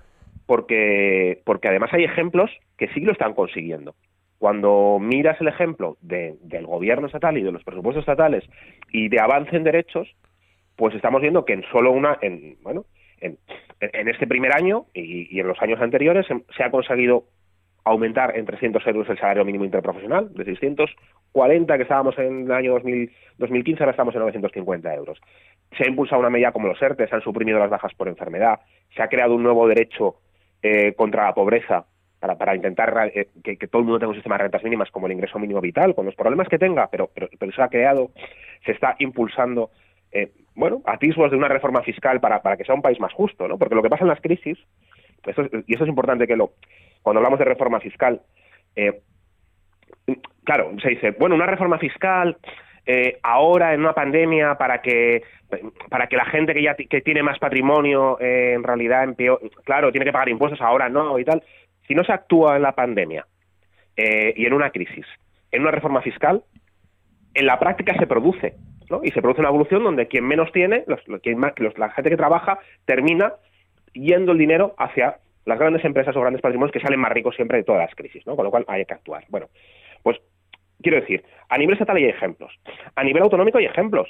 [0.46, 3.94] porque, porque además hay ejemplos que sí lo están consiguiendo.
[4.38, 8.44] Cuando miras el ejemplo del gobierno estatal y de los presupuestos estatales
[8.92, 10.08] y de avance en derechos,
[10.76, 12.84] pues estamos viendo que en solo una, en, bueno,
[13.20, 13.36] en,
[13.80, 17.24] este primer año y, en los años anteriores se, ha conseguido
[17.84, 22.74] aumentar en 300 euros el salario mínimo interprofesional, de 640 que estábamos en el año
[23.38, 25.18] 2015, ahora estamos en 950 euros.
[25.76, 28.60] Se ha impulsado una medida como los ERTE, se han suprimido las bajas por enfermedad,
[28.94, 30.16] se ha creado un nuevo derecho
[30.62, 31.86] eh, contra la pobreza
[32.20, 35.06] para, para intentar eh, que, todo el mundo tenga un sistema de rentas mínimas como
[35.06, 38.10] el ingreso mínimo vital, con los problemas que tenga, pero, pero, se ha creado,
[38.64, 39.70] se está impulsando,
[40.12, 43.46] eh, bueno, atisbos de una reforma fiscal para, para que sea un país más justo,
[43.46, 43.58] ¿no?
[43.58, 44.58] Porque lo que pasa en las crisis,
[45.66, 46.52] y eso es importante que lo,
[47.02, 48.20] cuando hablamos de reforma fiscal,
[48.74, 49.00] eh,
[50.44, 52.36] claro, se dice, bueno, una reforma fiscal
[52.86, 55.22] eh, ahora en una pandemia para que
[55.90, 59.90] para que la gente que ya que tiene más patrimonio en realidad en peor, claro
[59.90, 61.42] tiene que pagar impuestos ahora no y tal
[61.88, 63.26] si no se actúa en la pandemia
[63.96, 65.06] eh, y en una crisis,
[65.50, 66.44] en una reforma fiscal,
[67.34, 68.54] en la práctica se produce,
[68.90, 69.00] ¿no?
[69.02, 71.00] Y se produce una evolución donde quien menos tiene, los,
[71.78, 73.32] la gente que trabaja, termina
[73.94, 77.56] yendo el dinero hacia las grandes empresas o grandes patrimonios que salen más ricos siempre
[77.56, 78.36] de todas las crisis, ¿no?
[78.36, 79.24] Con lo cual hay que actuar.
[79.30, 79.48] Bueno,
[80.02, 80.18] pues
[80.82, 82.52] quiero decir, a nivel estatal hay ejemplos,
[82.94, 84.08] a nivel autonómico hay ejemplos.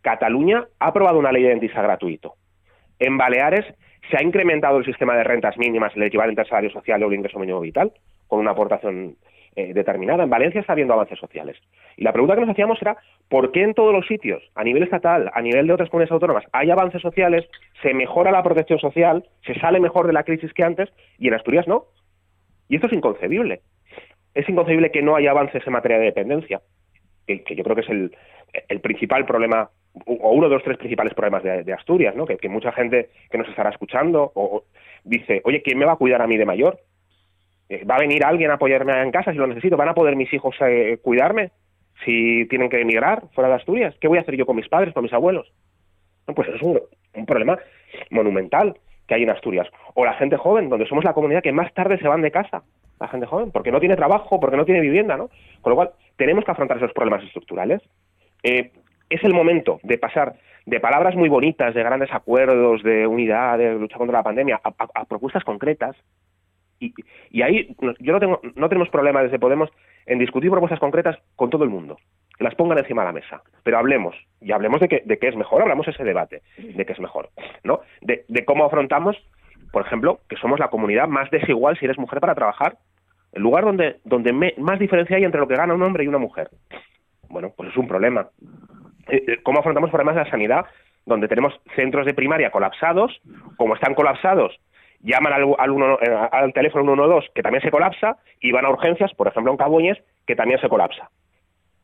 [0.00, 2.34] Cataluña ha aprobado una ley de dentista gratuito.
[2.98, 3.66] En Baleares
[4.08, 7.14] se ha incrementado el sistema de rentas mínimas, el equivalente al salario social o el
[7.14, 7.92] ingreso mínimo vital,
[8.28, 9.16] con una aportación
[9.56, 10.22] eh, determinada.
[10.22, 11.56] En Valencia está habiendo avances sociales.
[11.96, 12.96] Y la pregunta que nos hacíamos era,
[13.28, 16.44] ¿por qué en todos los sitios, a nivel estatal, a nivel de otras comunidades autónomas,
[16.52, 17.46] hay avances sociales,
[17.82, 21.34] se mejora la protección social, se sale mejor de la crisis que antes, y en
[21.34, 21.86] Asturias no?
[22.68, 23.60] Y esto es inconcebible.
[24.34, 26.60] Es inconcebible que no haya avances en materia de dependencia,
[27.26, 28.16] que, yo creo que es el
[28.80, 29.70] principal problema
[30.06, 32.24] o uno de los tres principales problemas de, Asturias, ¿no?
[32.26, 34.64] Que, mucha gente que nos estará escuchando o,
[35.04, 36.80] dice, oye, ¿quién me va a cuidar a mí de mayor?
[37.68, 39.76] Eh, ¿Va a venir alguien a apoyarme en casa si lo necesito?
[39.76, 41.50] ¿Van a poder mis hijos eh, cuidarme
[42.04, 43.94] si tienen que emigrar fuera de Asturias?
[44.00, 45.52] ¿Qué voy a hacer yo con mis padres, con mis abuelos?
[46.34, 46.80] pues es un,
[47.26, 47.58] problema
[48.10, 49.68] monumental que hay en Asturias.
[49.94, 52.62] O la gente joven, donde somos la comunidad que más tarde se van de casa,
[53.00, 55.28] la gente joven, porque no tiene trabajo, porque no tiene vivienda, ¿no?
[55.60, 57.82] Con lo cual, tenemos que afrontar esos problemas estructurales.
[58.42, 58.72] Eh,
[59.08, 63.74] es el momento de pasar de palabras muy bonitas, de grandes acuerdos, de unidad, de
[63.74, 65.96] lucha contra la pandemia, a, propuestas concretas.
[66.78, 66.94] Y,
[67.30, 69.68] y, ahí yo no, tengo, no tenemos problema desde Podemos
[70.06, 71.98] en discutir propuestas concretas con todo el mundo,
[72.38, 75.28] que las pongan encima de la mesa, pero hablemos, y hablemos de que, de qué
[75.28, 77.28] es mejor, hablamos ese debate, de qué es mejor,
[77.64, 77.80] ¿no?
[78.00, 79.16] De, de cómo afrontamos,
[79.72, 82.78] por ejemplo, que somos la comunidad más desigual si eres mujer para trabajar
[83.32, 86.18] el lugar donde, donde más diferencia hay entre lo que gana un hombre y una
[86.18, 86.50] mujer.
[87.30, 88.28] Bueno, pues es un problema.
[89.08, 90.66] Eh, eh, ¿Cómo afrontamos problemas de la sanidad
[91.06, 93.20] donde tenemos centros de primaria colapsados?
[93.56, 94.58] Como están colapsados,
[95.00, 99.14] llaman al, al, eh, al teléfono 112 que también se colapsa y van a urgencias,
[99.14, 101.08] por ejemplo en Caboñes, que también se colapsa.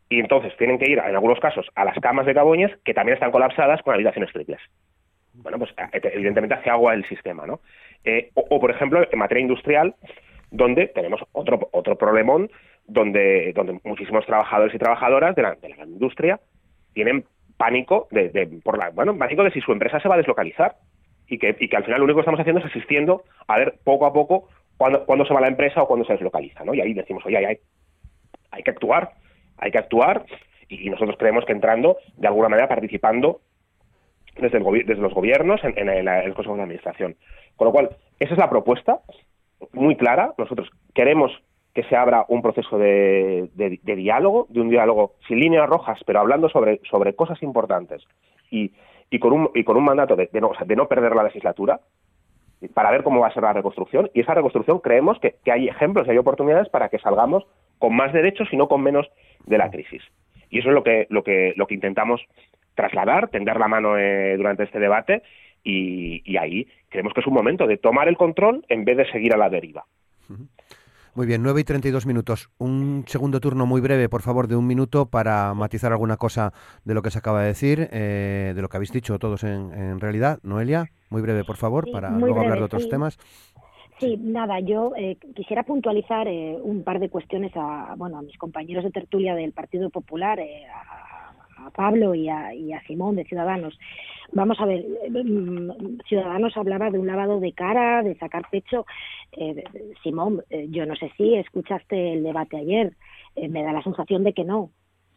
[0.09, 3.15] Y entonces tienen que ir, en algunos casos, a las camas de Caboñes, que también
[3.15, 4.61] están colapsadas con habitaciones triples.
[5.33, 7.61] Bueno, pues evidentemente hace agua el sistema, ¿no?
[8.35, 9.97] o, por ejemplo, en materia industrial,
[10.53, 12.49] donde tenemos otro, otro problemón,
[12.87, 16.41] donde, donde muchísimos trabajadores y trabajadoras de la, de la industria
[16.95, 17.25] tienen
[17.57, 20.77] pánico de, por la, bueno, pánico de si su empresa se va a deslocalizar
[21.29, 23.79] y que, y que al final lo único que estamos haciendo es asistiendo a ver
[23.83, 26.75] poco a poco cuándo, cuándo se va la empresa o cuándo se deslocaliza, ¿no?
[26.75, 27.59] Y ahí decimos, oye, hay,
[28.51, 29.13] hay que actuar,
[29.57, 30.25] hay que actuar
[30.69, 33.41] y, nosotros creemos que entrando, de alguna manera, participando
[34.37, 37.17] desde, el desde los gobiernos en, en, el, en el Consejo de Administración.
[37.57, 39.01] Con lo cual, esa es la propuesta,
[39.73, 40.35] muy clara.
[40.37, 41.33] Nosotros queremos
[41.77, 43.51] que se abra un proceso de,
[43.85, 48.03] diálogo, de un diálogo sin líneas rojas, pero hablando sobre, sobre cosas importantes
[48.51, 48.73] y,
[49.11, 51.81] y, con, un, y con un mandato de, no, de no perder la legislatura
[52.73, 54.11] para ver cómo va a ser la reconstrucción.
[54.15, 57.45] Y esa reconstrucción creemos que, hay ejemplos y hay oportunidades para que salgamos
[57.79, 59.07] con más derechos y no con menos
[59.45, 60.03] de la crisis.
[60.49, 62.23] Y eso es lo que, lo que, lo que intentamos
[62.75, 65.23] trasladar, tender la mano eh, durante este debate
[65.63, 69.11] y, y, ahí creemos que es un momento de tomar el control en vez de
[69.11, 69.85] seguir a la deriva.
[71.17, 72.51] Muy bien, 9 y 32 minutos.
[72.59, 76.53] Un segundo turno muy breve, por favor, de un minuto para matizar alguna cosa
[76.85, 79.99] de lo que se acaba de decir, eh, de lo que habéis dicho todos en,
[79.99, 80.41] realidad.
[80.43, 83.19] Noelia, muy breve, por favor, para luego hablar de otros temas.
[83.99, 88.37] Sí, nada, yo eh, quisiera puntualizar eh, un par de cuestiones a, bueno, a mis
[88.37, 91.06] compañeros de tertulia del Partido Popular, a,
[91.71, 93.79] Pablo y a, y a Simón de Ciudadanos.
[94.33, 98.87] Vamos a ver, mm, Ciudadanos hablaba de un lavado de cara, de sacar pecho.
[99.33, 99.65] Eh,
[100.03, 102.93] Simón, eh, yo no sé si escuchaste el debate ayer,
[103.37, 104.71] eh, me da la sensación de que no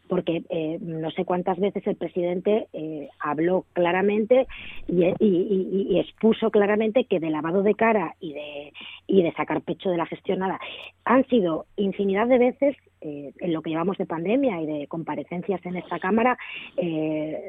[0.10, 4.48] porque eh, no sé cuántas veces el presidente eh, habló claramente
[4.88, 8.74] y, expuso claramente que de lavado de cara y de,
[9.06, 10.60] y de sacar pecho de la gestionada
[11.06, 15.64] han sido infinidad de veces eh, en lo que llevamos de pandemia y de comparecencias
[15.66, 16.38] en esta Cámara,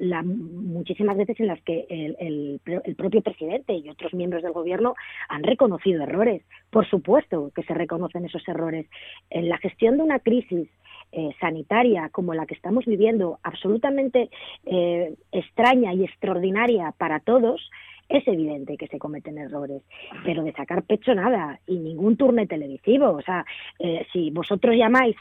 [0.01, 4.95] la, muchísimas veces en las que el, el, propio presidente y otros miembros del Gobierno
[5.29, 6.43] han reconocido errores.
[6.71, 8.87] Por supuesto que se reconocen esos errores.
[9.31, 10.69] En la gestión de una crisis
[11.13, 14.31] eh, sanitaria como la que estamos viviendo, absolutamente
[14.65, 17.71] eh, extraña y extraordinaria para todos,
[18.09, 19.83] es evidente que se cometen errores,
[20.25, 23.11] pero de sacar pecho nada y ningún turne televisivo.
[23.11, 23.45] O sea,
[23.79, 25.17] eh, si vosotros llamáis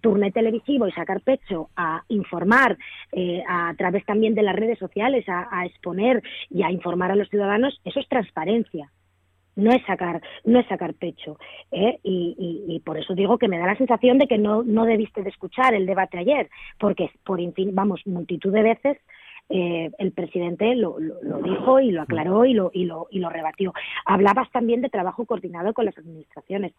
[0.00, 2.76] turne televisivo y sacar pecho a informar
[3.48, 7.80] a través también de las redes sociales, a exponer y a informar a los ciudadanos,
[7.84, 8.90] eso es transparencia
[9.56, 11.38] no es sacar no es sacar pecho
[11.70, 11.98] ¿eh?
[12.02, 15.22] y, y, por eso digo que me da la sensación de que no no debiste
[15.22, 17.40] de escuchar el debate ayer porque por
[17.72, 18.98] vamos multitud de veces
[19.50, 23.28] eh, el presidente lo, lo, dijo y lo aclaró y lo, y, lo, y lo
[23.28, 23.74] rebatió.
[24.06, 26.72] Hablabas también de trabajo coordinado con las administraciones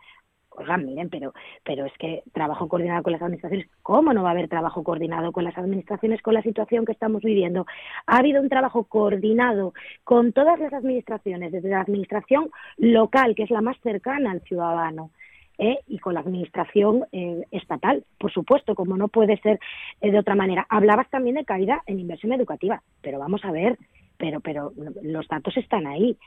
[0.58, 4.32] oigan, miren, pero, pero es que trabajo coordinado con las administraciones, ¿cómo no va a
[4.32, 7.66] haber trabajo coordinado con las administraciones con la situación que estamos viviendo?
[8.08, 13.50] Ha habido un trabajo coordinado con todas las administraciones, desde la administración local, que es
[13.50, 15.12] la más cercana al ciudadano,
[15.58, 15.80] ¿eh?
[15.88, 19.60] y con la administración eh, estatal, por supuesto, como no puede ser
[20.02, 20.66] eh, de otra manera.
[20.70, 23.78] Hablabas también de caída en inversión educativa, pero vamos a ver,
[24.18, 26.18] pero, pero los datos están ahí.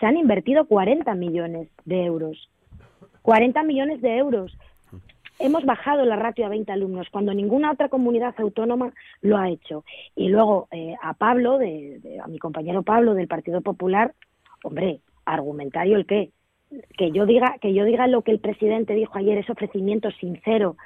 [0.00, 2.50] Se han invertido 40 millones de euros
[3.24, 4.54] 40 millones de euros.
[5.38, 9.82] Hemos bajado la ratio a 20 alumnos cuando ninguna otra comunidad autónoma lo ha hecho.
[10.14, 14.12] Y luego eh, a Pablo, de, a mi compañero Pablo del Partido Popular,
[14.62, 16.32] hombre, argumentario el.
[16.98, 20.76] Que yo diga que yo diga lo que el presidente dijo ayer es ofrecimiento sincero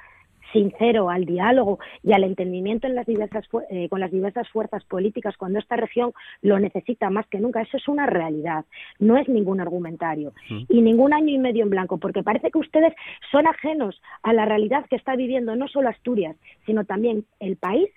[0.51, 5.37] sincero al diálogo y al entendimiento en las diversas, eh, con las diversas fuerzas políticas
[5.37, 7.61] cuando esta región lo necesita más que nunca.
[7.61, 8.65] Eso es una realidad,
[8.99, 10.33] no es ningún argumentario
[10.67, 12.93] y ningún año y medio en blanco, porque parece que ustedes
[13.31, 16.35] son ajenos a la realidad que está viviendo no solo Asturias,
[16.65, 17.89] sino también el país,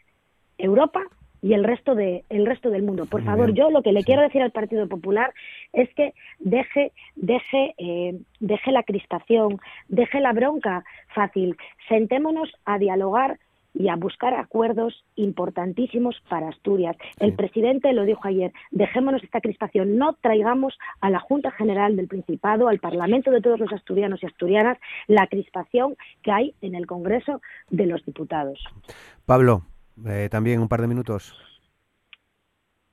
[0.59, 1.03] Europa
[1.42, 3.06] y el resto de el resto del mundo.
[3.06, 5.35] Por favor, yo lo que le quiero decir al Partido Popular
[5.73, 11.56] es que deje deje eh, deje la crispación, deje la bronca fácil.
[11.88, 13.38] Sentémonos a dialogar
[13.75, 16.96] y a buscar acuerdos importantísimos para Asturias.
[17.19, 22.08] El presidente lo dijo ayer, dejémonos esta crispación, no traigamos a la Junta General del
[22.08, 26.87] Principado, al Parlamento de todos los asturianos y asturianas, la crispación que hay en el
[26.87, 27.40] Congreso
[27.71, 28.62] de los Diputados.
[29.25, 29.62] Pablo,
[30.07, 31.35] eh, también un par de minutos.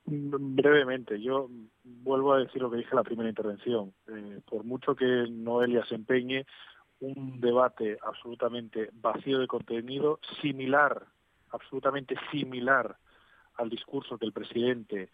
[0.05, 1.49] Brevemente, yo
[1.83, 3.93] vuelvo a decir lo que dije en la primera intervención.
[4.07, 6.45] Eh, por mucho que Noelia se empeñe,
[6.99, 11.05] un debate absolutamente vacío de contenido, similar,
[11.51, 12.97] absolutamente similar
[13.55, 15.09] al discurso que el presidente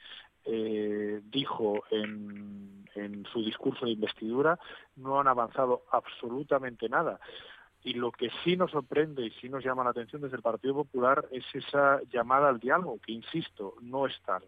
[0.45, 4.57] eh, dijo en, en su discurso de investidura,
[4.95, 7.19] no han avanzado absolutamente nada.
[7.85, 10.73] Y lo que sí nos sorprende y sí nos llama la atención desde el Partido
[10.73, 14.43] Popular es esa llamada al diálogo, que insisto, no es tal.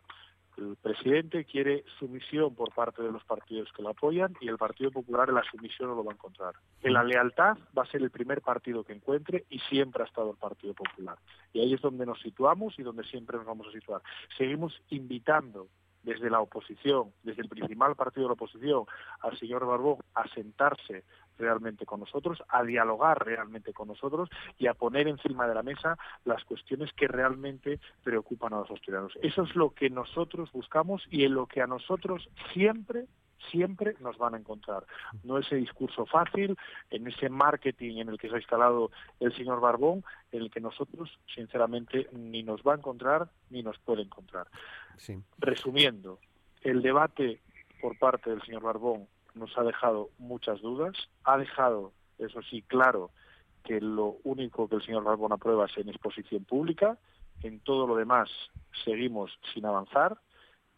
[0.57, 4.89] El presidente quiere sumisión por parte de los partidos que lo apoyan y el Partido
[4.89, 6.55] Popular en la sumisión no lo va a encontrar.
[6.81, 10.31] En la lealtad va a ser el primer partido que encuentre y siempre ha estado
[10.31, 11.19] el Partido Popular.
[11.53, 14.01] Y ahí es donde nos situamos y donde siempre nos vamos a situar.
[14.35, 15.67] Seguimos invitando
[16.03, 18.85] desde la oposición, desde el principal partido de la oposición,
[19.21, 21.03] al señor Barbón a sentarse
[21.37, 25.97] realmente con nosotros, a dialogar realmente con nosotros y a poner encima de la mesa
[26.25, 29.13] las cuestiones que realmente preocupan a los asturianos.
[29.21, 33.05] Eso es lo que nosotros buscamos y en lo que a nosotros siempre
[33.51, 34.85] siempre nos van a encontrar.
[35.23, 36.57] No ese discurso fácil,
[36.89, 40.59] en ese marketing en el que se ha instalado el señor Barbón, en el que
[40.59, 44.47] nosotros, sinceramente, ni nos va a encontrar ni nos puede encontrar.
[45.37, 46.19] Resumiendo,
[46.61, 47.41] el debate
[47.81, 53.11] por parte del señor Barbón nos ha dejado muchas dudas, ha dejado, eso sí, claro,
[53.63, 56.97] que lo único que el señor Barbón aprueba es en exposición pública,
[57.43, 58.29] en todo lo demás
[58.83, 60.17] seguimos sin avanzar,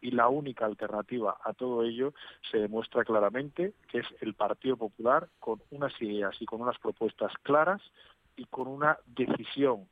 [0.01, 2.13] y la única alternativa a todo ello
[2.51, 7.31] se demuestra claramente que es el Partido Popular con unas ideas y con unas propuestas
[7.43, 7.81] claras
[8.35, 9.87] y con una decisión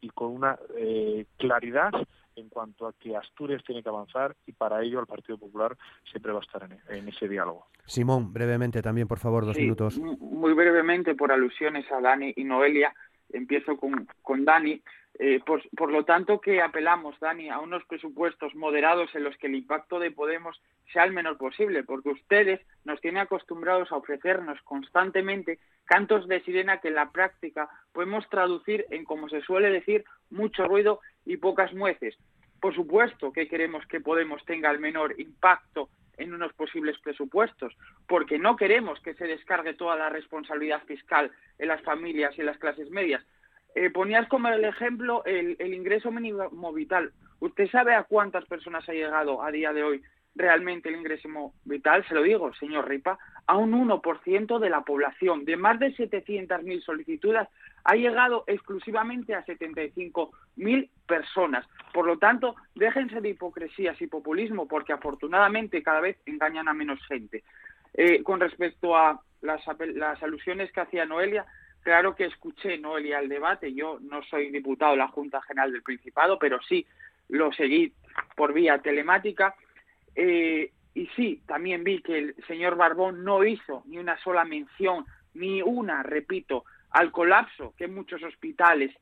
[0.00, 1.92] y con una eh, claridad
[2.36, 5.76] en cuanto a que Asturias tiene que avanzar y para ello el Partido Popular
[6.10, 7.66] siempre va a estar en, ese diálogo.
[7.84, 9.98] Simón, brevemente también, por favor, dos minutos.
[9.98, 12.94] Muy brevemente, por alusiones a Dani y Noelia,
[13.30, 14.80] empiezo con, con Dani.
[15.20, 19.56] Eh, por, lo tanto, que apelamos, Dani, a unos presupuestos moderados en los que el
[19.56, 20.62] impacto de Podemos
[20.92, 26.80] sea el menor posible, porque ustedes nos tienen acostumbrados a ofrecernos constantemente cantos de sirena
[26.80, 31.74] que en la práctica podemos traducir en, como se suele decir, mucho ruido y pocas
[31.74, 32.16] mueces.
[32.60, 38.38] Por supuesto que queremos que Podemos tenga el menor impacto en unos posibles presupuestos, porque
[38.38, 42.58] no queremos que se descargue toda la responsabilidad fiscal en las familias y en las
[42.58, 43.24] clases medias,
[43.80, 47.12] eh, ponías como el ejemplo el, ingreso mínimo vital.
[47.38, 50.02] ¿Usted sabe a cuántas personas ha llegado a día de hoy
[50.34, 52.04] realmente el ingreso vital?
[52.08, 55.44] Se lo digo, señor Ripa, a un 1% de la población.
[55.44, 57.46] De más de 700.000 solicitudes,
[57.84, 61.64] ha llegado exclusivamente a 75.000 personas.
[61.94, 66.98] Por lo tanto, déjense de hipocresías y populismo, porque afortunadamente cada vez engañan a menos
[67.06, 67.44] gente.
[67.94, 69.60] Eh, con respecto a las,
[69.94, 71.46] las alusiones que hacía Noelia,
[71.88, 73.72] Claro que escuché, Noelia, el debate.
[73.72, 76.86] Yo no soy diputado de la Junta General del Principado, pero sí
[77.30, 77.94] lo seguí
[78.36, 79.54] por vía telemática.
[80.14, 85.06] Eh, y sí, también vi que el señor Barbón no hizo ni una sola mención,
[85.32, 88.94] ni una, repito, al colapso que muchos hospitales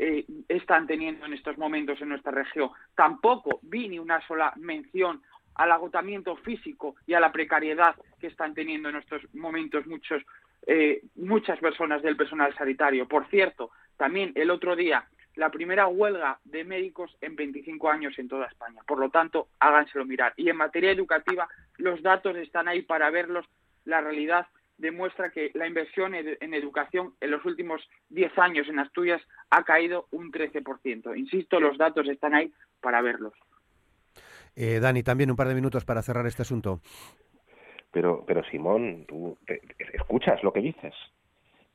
[0.00, 2.70] eh, están teniendo en estos momentos en nuestra región.
[2.96, 5.22] Tampoco vi ni una sola mención
[5.54, 10.24] al agotamiento físico y a la precariedad que están teniendo en estos momentos muchos
[10.66, 13.08] eh, muchas personas del personal sanitario.
[13.08, 18.28] Por cierto, también el otro día, la primera huelga de médicos en 25 años en
[18.28, 18.80] toda España.
[18.86, 20.34] Por lo tanto, háganselo mirar.
[20.36, 21.48] Y en materia educativa,
[21.78, 23.46] los datos están ahí para verlos.
[23.84, 24.46] La realidad
[24.78, 30.08] demuestra que la inversión en educación en los últimos 10 años en Asturias ha caído
[30.10, 31.16] un 13%.
[31.16, 33.32] Insisto, los datos están ahí para verlos.
[34.54, 36.80] Eh, Dani, también un par de minutos para cerrar este asunto.
[37.92, 39.36] Pero, pero Simón, tú
[39.92, 40.94] escuchas lo que dices.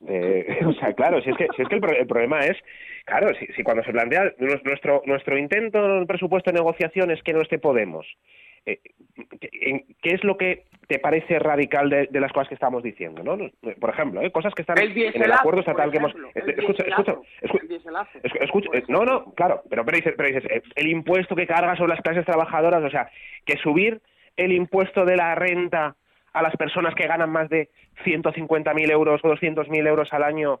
[0.00, 2.56] o sea, claro, si es que, si es que el, problema es,
[3.04, 7.32] claro, si, si, cuando se plantea nuestro, nuestro intento en presupuesto de negociación es que
[7.32, 8.06] no esté Podemos,
[8.64, 8.80] eh,
[10.00, 13.22] ¿qué es lo que te parece radical de, las cosas que estamos diciendo?
[13.22, 13.50] ¿no?
[13.80, 14.30] Por ejemplo, ¿eh?
[14.30, 16.14] cosas que están en el acuerdo estatal que hemos...
[16.34, 17.18] escucha, escucha,
[18.40, 22.02] escucha, no, no, claro, pero, pero, dices, pero dices, el impuesto que carga sobre las
[22.02, 23.10] clases trabajadoras, o sea,
[23.44, 24.00] que subir
[24.36, 25.96] el impuesto de la renta
[26.32, 27.70] a las personas que ganan más de
[28.04, 30.60] 150.000 euros o 200.000 euros al año,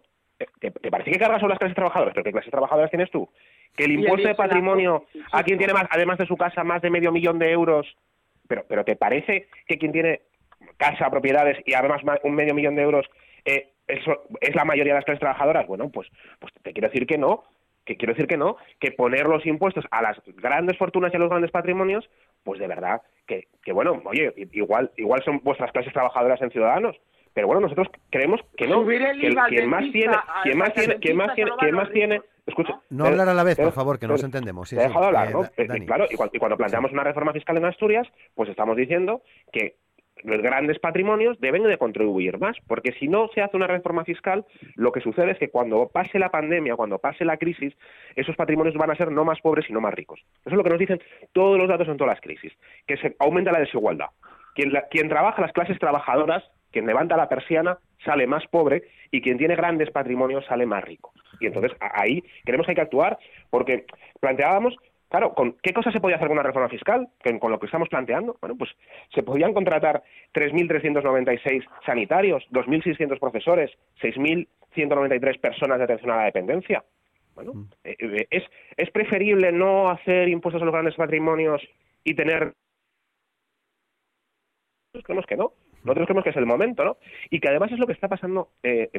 [0.60, 2.14] ¿te, parece que cargas sobre las clases trabajadoras?
[2.14, 3.28] ¿Pero qué clases trabajadoras tienes tú?
[3.76, 6.90] Que el impuesto de patrimonio a quien tiene más, además de su casa, más de
[6.90, 7.86] medio millón de euros,
[8.46, 10.22] pero, pero ¿te parece que quien tiene
[10.76, 13.06] casa, propiedades y además un medio millón de euros
[13.44, 15.66] eh, eso es la mayoría de las clases trabajadoras?
[15.66, 16.08] Bueno, pues,
[16.38, 17.44] pues te quiero decir que no,
[17.88, 21.18] que quiero decir que no, que poner los impuestos a las grandes fortunas y a
[21.18, 22.08] los grandes patrimonios,
[22.44, 26.96] pues de verdad que, que bueno, oye, igual, igual son vuestras clases trabajadoras en Ciudadanos,
[27.32, 28.98] pero bueno, nosotros creemos que no, que
[29.48, 33.30] quien más tiene, quien más tiene, quien más tiene, quien más tiene, escucha, no hablar
[33.30, 34.68] a la vez, por favor, que nos entendemos.
[34.68, 35.44] Sí, he dejado hablar, ¿no?
[35.56, 39.76] Eh, claro, y cuando, planteamos una reforma fiscal en Asturias, pues estamos diciendo que
[40.24, 44.44] los grandes patrimonios deben de contribuir más, porque si no se hace una reforma fiscal,
[44.74, 47.74] lo que sucede es que cuando pase la pandemia, cuando pase la crisis,
[48.16, 50.20] esos patrimonios van a ser no más pobres, sino más ricos.
[50.44, 51.00] Eso es lo que nos dicen
[51.32, 52.52] todos los datos en todas las crisis,
[52.86, 54.08] que se aumenta la desigualdad.
[54.54, 56.42] Quien, quien trabaja, las clases trabajadoras,
[56.72, 61.12] quien levanta la persiana, sale más pobre y quien tiene grandes patrimonios sale más rico.
[61.40, 63.18] Y entonces ahí creemos que hay que actuar
[63.50, 63.86] porque
[64.20, 64.76] planteábamos
[65.08, 67.08] Claro, ¿con qué cosas se podía hacer con una reforma fiscal?
[67.40, 68.36] Con lo que estamos planteando.
[68.40, 68.70] Bueno, pues
[69.14, 70.02] se podían contratar
[70.34, 73.70] 3.396 sanitarios, 2.600 profesores,
[74.02, 76.84] 6.193 personas de atención a la dependencia.
[77.34, 77.64] Bueno, mm.
[77.84, 78.42] eh, eh, es,
[78.76, 81.62] es preferible no hacer impuestos a los grandes patrimonios
[82.04, 82.52] y tener...
[85.04, 85.52] Creemos que no.
[85.84, 86.96] Nosotros creemos que es el momento, ¿no?
[87.30, 88.90] Y que además es lo que está pasando eh,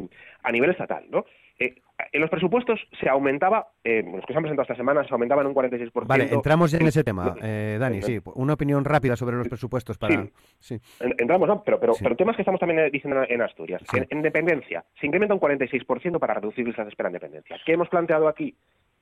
[0.44, 1.26] a nivel estatal, ¿no?
[1.60, 1.76] Eh,
[2.14, 5.42] en los presupuestos se aumentaba, eh, los que se han presentado esta semana, se aumentaba
[5.42, 6.08] en un 46%.
[6.08, 8.20] Vale, entramos ya en ese tema, eh, Dani, sí.
[8.36, 10.26] Una opinión rápida sobre los presupuestos para...
[10.60, 11.62] Sí, entramos, ¿no?
[11.64, 13.82] Pero, pero, pero temas que estamos también diciendo en Asturias.
[14.10, 17.58] En, dependencia, se incrementa un 46% para reducir listas de espera en dependencia.
[17.66, 18.56] ¿Qué hemos planteado aquí?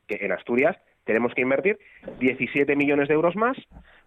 [0.07, 1.77] Que en Asturias tenemos que invertir
[2.19, 3.57] 17 millones de euros más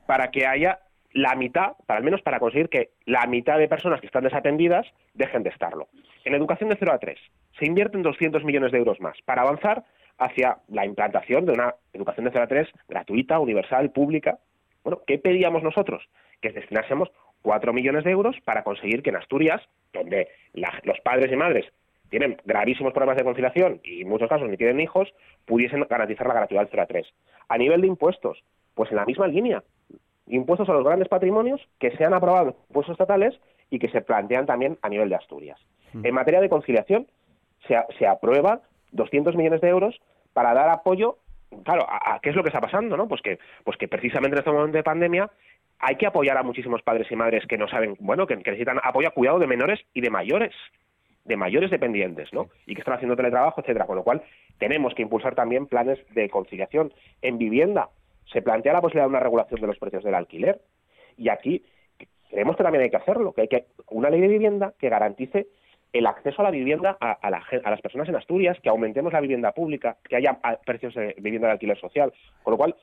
[0.06, 0.80] para que haya
[1.12, 4.86] la mitad, para al menos para conseguir que la mitad de personas que están desatendidas
[5.14, 5.88] dejen de estarlo.
[6.24, 7.18] En educación de 0 a 3
[7.58, 9.84] se invierten 200 millones de euros más para avanzar
[10.18, 14.38] hacia la implantación de una educación de 0 a 3 gratuita, universal, pública.
[14.84, 16.08] Bueno, ¿qué pedíamos nosotros?
[16.40, 17.10] Que destinásemos
[17.42, 21.66] 4 millones de euros para conseguir que en Asturias, donde los padres y madres
[22.10, 25.12] tienen gravísimos problemas de conciliación y en muchos casos ni tienen hijos,
[25.46, 27.06] pudiesen garantizar la gratuidad del 0 a 3.
[27.48, 28.42] A nivel de impuestos,
[28.74, 29.62] pues en la misma línea
[30.30, 33.38] impuestos a los grandes patrimonios que se han aprobado impuestos estatales
[33.70, 35.58] y que se plantean también a nivel de Asturias.
[35.92, 36.04] Hmm.
[36.04, 37.06] En materia de conciliación,
[37.66, 38.62] se, se aprueba
[38.92, 40.00] 200 millones de euros
[40.32, 41.18] para dar apoyo,
[41.64, 43.08] claro, a, qué es lo que está pasando, ¿no?
[43.08, 45.30] Pues que, pues que precisamente en este momento de pandemia
[45.78, 49.08] hay que apoyar a muchísimos padres y madres que no saben, bueno, que, necesitan apoyo
[49.08, 50.54] a cuidado de menores y de mayores
[51.24, 52.48] de mayores dependientes, ¿no?
[52.66, 53.86] Y que están haciendo teletrabajo, etcétera.
[53.86, 54.22] Con lo cual,
[54.58, 57.90] tenemos que impulsar también planes de conciliación en vivienda
[58.32, 60.60] se plantea la posibilidad de una regulación de los precios del alquiler.
[61.16, 61.64] Y aquí
[62.30, 65.48] creemos que también hay que hacerlo, que hay que una ley de vivienda que garantice
[65.92, 69.96] el acceso a la vivienda a, las personas en Asturias, que aumentemos la vivienda pública,
[70.08, 72.12] que haya precios de vivienda de alquiler social.
[72.44, 72.76] Con lo cual,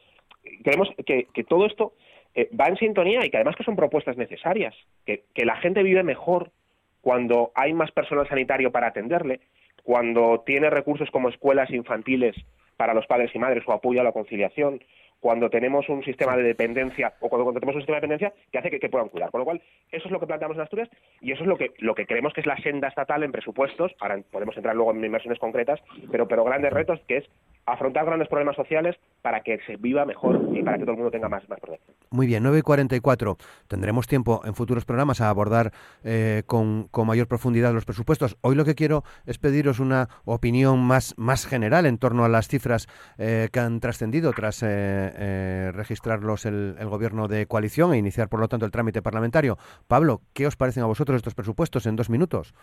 [0.64, 1.94] creemos que, todo esto
[2.36, 4.76] eh, va en sintonía y que además que son propuestas necesarias,
[5.06, 6.52] que la gente vive mejor
[7.00, 9.40] cuando hay más personal sanitario para atenderle,
[9.84, 12.36] cuando tiene recursos como escuelas infantiles
[12.76, 14.82] para los padres y madres o apoyo a la conciliación,
[15.20, 18.70] cuando tenemos un sistema de dependencia o cuando, tenemos un sistema de dependencia que hace
[18.70, 19.32] que, puedan cuidar.
[19.32, 19.62] Con lo cual,
[19.92, 20.90] eso es lo que planteamos en Asturias
[21.22, 23.94] y eso es lo que, lo que creemos que es la senda estatal en presupuestos.
[24.00, 25.80] Ahora podemos entrar luego en inversiones concretas,
[26.12, 27.26] pero, pero grandes retos que es
[27.68, 31.12] afrontar grandes problemas sociales para que se viva mejor y para que todo el mundo
[31.12, 31.96] tenga más, más protección.
[32.10, 33.38] Muy bien, 9 y 44.
[33.68, 38.38] Tendremos tiempo en futuros programas a abordar eh, con, mayor profundidad los presupuestos.
[38.42, 42.48] Hoy lo que quiero es pediros una opinión más, más general en torno a las
[42.48, 42.88] cifras
[43.18, 48.40] eh, que han trascendido tras eh, registrarlos el, el gobierno de coalición e iniciar, por
[48.40, 49.58] lo tanto, el trámite parlamentario.
[49.88, 52.54] Pablo, ¿qué os parecen a vosotros estos presupuestos en dos minutos?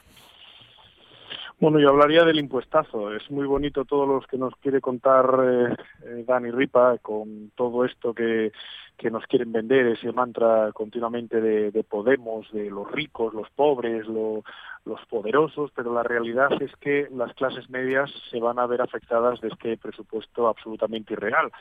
[1.61, 3.15] Bueno, yo hablaría del impuestazo.
[3.15, 7.85] Es muy bonito todo lo que nos quiere contar eh, eh, Dani Ripa con todo
[7.85, 8.53] esto que,
[8.97, 15.01] que, nos quieren vender, ese mantra continuamente de, Podemos, de los ricos, los pobres, los
[15.09, 19.49] poderosos, pero la realidad es que las clases medias se van a ver afectadas de
[19.49, 21.53] este presupuesto absolutamente irreal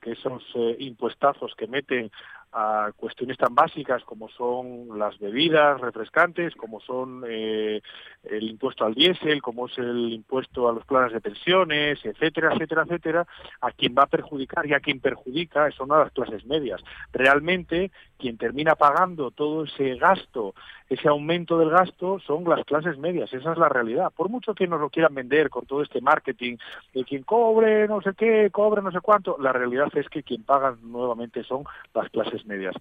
[0.00, 2.10] que esos eh, impuestazos que meten
[2.56, 7.82] a cuestiones tan básicas como son las bebidas refrescantes, como son eh,
[8.22, 12.82] el impuesto al diésel, como es el impuesto a los planes de pensiones, etcétera, etcétera,
[12.82, 13.26] etcétera,
[13.60, 16.80] a quien va a perjudicar y a quien perjudica son a las clases medias.
[17.12, 20.54] Realmente, quien termina pagando todo ese gasto,
[20.88, 23.32] ese aumento del gasto, son las clases medias.
[23.32, 24.12] Esa es la realidad.
[24.14, 26.56] Por mucho que nos lo quieran vender con todo este marketing
[26.94, 30.44] de quien cobre no sé qué, cobre no sé cuánto, la realidad es que quien
[30.44, 32.74] paga nuevamente son las clases medias.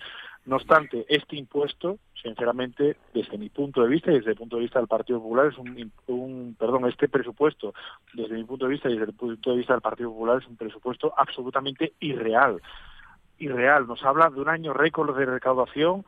[0.45, 4.63] No obstante, este impuesto, sinceramente, desde mi punto de vista y desde el punto de
[4.63, 7.73] vista del Partido Popular, es un, perdón, este presupuesto,
[8.13, 10.47] desde mi punto de vista y desde el punto de vista del Partido Popular, es
[10.47, 12.61] un presupuesto absolutamente irreal.
[13.37, 13.87] Irreal.
[13.87, 16.05] Nos habla de un año récord de recaudación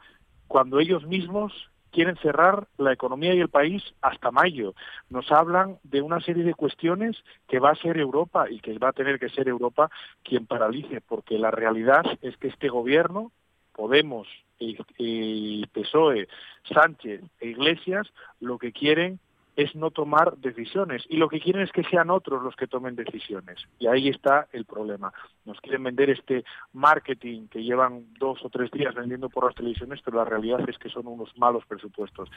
[0.47, 4.75] cuando ellos mismos quieren cerrar la economía y el país hasta mayo.
[5.09, 7.15] Nos hablan de una serie de cuestiones
[7.47, 9.89] que va a ser Europa y que va a tener que ser Europa
[10.21, 13.31] quien paralice, porque la realidad es que este gobierno,
[13.75, 14.27] Podemos
[14.59, 16.27] y, PSOE,
[16.73, 18.07] Sánchez e Iglesias,
[18.39, 19.19] lo que quieren
[19.55, 22.95] es no tomar decisiones y lo que quieren es que sean otros los que tomen
[22.95, 23.59] decisiones.
[23.79, 25.13] Y ahí está el problema.
[25.45, 26.43] Nos quieren vender este
[26.73, 30.77] marketing que llevan dos o tres días vendiendo por las televisiones, pero la realidad es
[30.77, 32.29] que son unos malos presupuestos.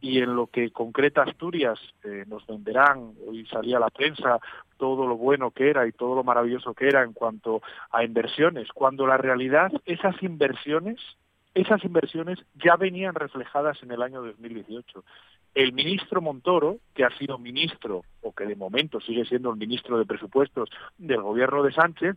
[0.00, 4.38] Y en lo que concreta Asturias eh, nos venderán, hoy salía la prensa
[4.78, 8.68] todo lo bueno que era y todo lo maravilloso que era en cuanto a inversiones,
[8.72, 10.98] cuando la realidad, esas inversiones
[11.54, 15.04] esas inversiones ya venían reflejadas en el año 2018.
[15.54, 19.98] El ministro Montoro, que ha sido ministro, o que de momento sigue siendo el ministro
[19.98, 22.16] de Presupuestos del gobierno de Sánchez,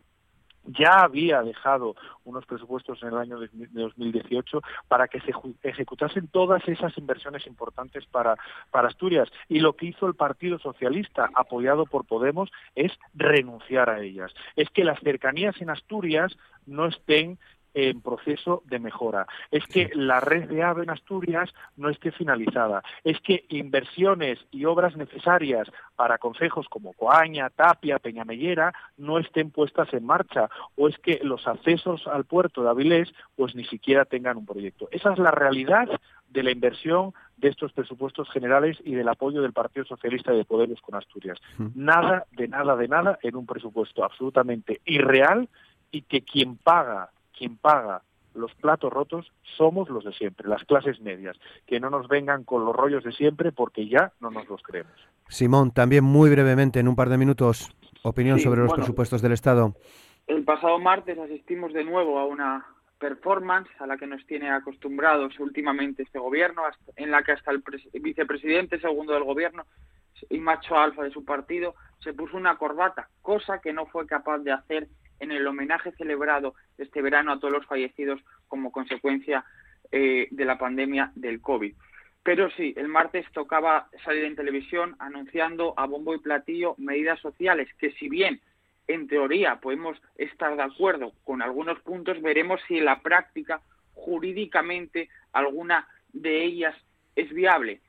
[0.67, 5.31] ya había dejado unos presupuestos en el año de 2018 para que se
[5.63, 8.35] ejecutasen todas esas inversiones importantes para,
[8.71, 9.29] para Asturias.
[9.47, 14.33] Y lo que hizo el Partido Socialista, apoyado por Podemos, es renunciar a ellas.
[14.55, 17.37] Es que las cercanías en Asturias no estén
[17.75, 19.27] en proceso de mejora.
[19.51, 22.81] Es que la red de AVE en Asturias no esté finalizada.
[23.03, 29.93] Es que inversiones y obras necesarias para consejos como Coaña, Tapia, Peñamellera no estén puestas
[29.93, 30.49] en marcha.
[30.75, 34.87] O es que los accesos al puerto de Avilés pues ni siquiera tengan un proyecto.
[34.91, 35.89] Esa es la realidad
[36.29, 40.45] de la inversión de estos presupuestos generales y del apoyo del Partido Socialista y de
[40.45, 41.39] Podemos con Asturias.
[41.75, 45.49] Nada, de nada, de nada en un presupuesto absolutamente irreal
[45.91, 48.01] y que quien paga quien paga
[48.33, 52.65] los platos rotos somos los de siempre, las clases medias, que no nos vengan con
[52.65, 54.93] los rollos de siempre porque ya no nos los creemos.
[55.29, 57.73] Simón, también muy brevemente, en un par de minutos,
[58.03, 59.73] opinión sobre los presupuestos del Estado.
[60.27, 62.65] El pasado martes asistimos de nuevo a una
[62.99, 66.63] performance a la que nos tiene acostumbrados últimamente este gobierno,
[66.95, 67.63] en la que hasta el
[68.01, 69.65] vicepresidente segundo del gobierno
[70.29, 74.39] y macho alfa de su partido se puso una corbata, cosa que no fue capaz
[74.39, 74.87] de hacer
[75.19, 79.45] en el homenaje celebrado este verano a todos los fallecidos como consecuencia
[79.91, 81.73] eh, de la pandemia del COVID.
[82.23, 87.69] Pero sí, el martes tocaba salir en televisión anunciando a bombo y platillo medidas sociales
[87.77, 88.41] que si bien
[88.87, 93.61] en teoría podemos estar de acuerdo con algunos puntos, veremos si en la práctica
[93.93, 96.75] jurídicamente alguna de ellas
[97.15, 97.81] es viable.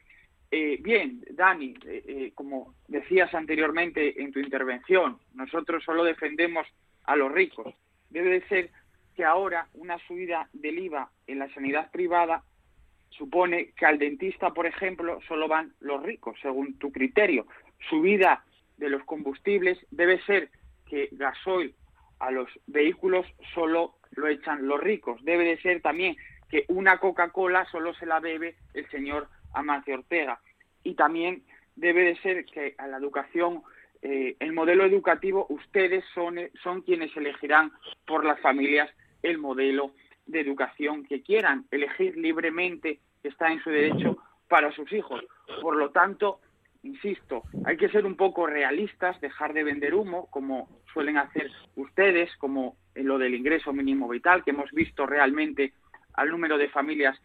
[0.51, 6.67] Eh, bien, Dani, eh, como decías anteriormente en tu intervención, nosotros solo defendemos
[7.07, 7.75] a los ricos.
[8.11, 8.71] Debe de ser
[9.15, 12.43] que ahora una subida del IVA en la sanidad privada
[13.11, 17.47] supone que al dentista, por ejemplo, solo van los ricos, según tu criterio.
[17.89, 18.45] Subida
[18.77, 20.51] de los combustibles debe ser
[20.87, 21.75] que gasoil
[22.19, 25.23] a los vehículos solo lo echan los ricos.
[25.25, 26.17] Debe de ser también
[26.51, 30.41] que una Coca-Cola solo se la bebe el señor Amancio Ortega.
[30.83, 31.43] Y también
[31.75, 33.63] debe de ser que a la educación
[34.09, 37.73] eh, el modelo educativo, ustedes son, son quienes elegirán
[38.07, 38.89] por las familias
[39.25, 39.91] el modelo
[40.27, 44.17] de educación que quieran, elegir libremente, está en su derecho
[44.49, 45.25] para sus hijos.
[45.61, 46.39] Por lo tanto,
[46.85, 52.31] insisto, hay que ser un poco realistas, dejar de vender humo, como suelen hacer ustedes,
[52.37, 55.73] como en lo del ingreso mínimo vital, que hemos visto realmente
[56.15, 57.21] al número de familias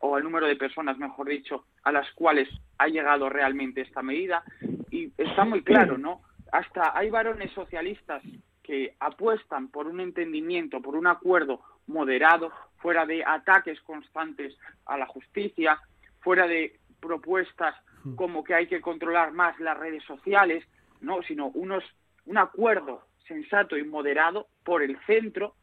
[0.00, 4.42] o al número de personas, mejor dicho, a las cuales ha llegado realmente esta medida
[4.90, 6.22] y está muy claro, ¿no?
[6.54, 8.22] Hasta hay varones socialistas
[8.62, 15.06] que apuestan por un entendimiento, por un acuerdo moderado, fuera de ataques constantes a la
[15.06, 15.80] justicia,
[16.20, 17.74] fuera de propuestas
[18.14, 20.64] como que hay que controlar más las redes sociales,
[21.00, 21.82] no, sino unos
[22.26, 25.56] un acuerdo sensato y moderado por el centro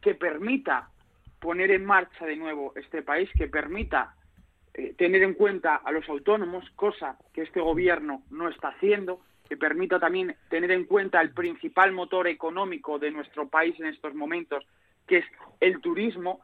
[0.00, 0.90] que permita
[1.38, 4.16] poner en marcha de nuevo este país, que permita
[4.74, 9.56] eh, tener en cuenta a los autónomos, cosa que este gobierno no está haciendo, que
[9.56, 14.66] permita también tener en cuenta el principal motor económico de nuestro país en estos momentos,
[15.06, 15.26] que es
[15.60, 16.40] el turismo.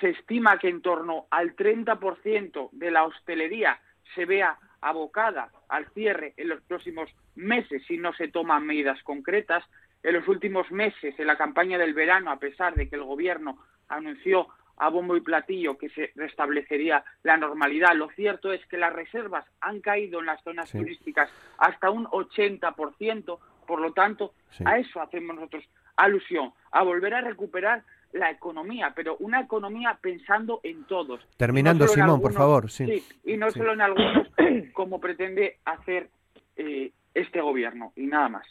[0.00, 3.80] Se estima que en torno al 30% de la hostelería
[4.14, 9.64] se vea abocada al cierre en los próximos meses si no se toman medidas concretas.
[10.02, 13.58] En los últimos meses, en la campaña del verano, a pesar de que el Gobierno
[13.88, 14.48] anunció
[14.78, 17.94] a bombo y platillo que se restablecería la normalidad.
[17.94, 23.38] Lo cierto es que las reservas han caído en las zonas turísticas hasta un 80%,
[23.66, 24.32] por lo tanto,
[24.64, 25.64] a eso hacemos nosotros
[25.96, 31.20] alusión, a volver a recuperar la economía, pero una economía pensando en todos.
[31.36, 32.70] Terminando, Simón, por favor.
[32.70, 34.28] Sí, y no solo en algunos,
[34.72, 36.08] como pretende hacer
[36.56, 38.46] eh, este gobierno, y nada más.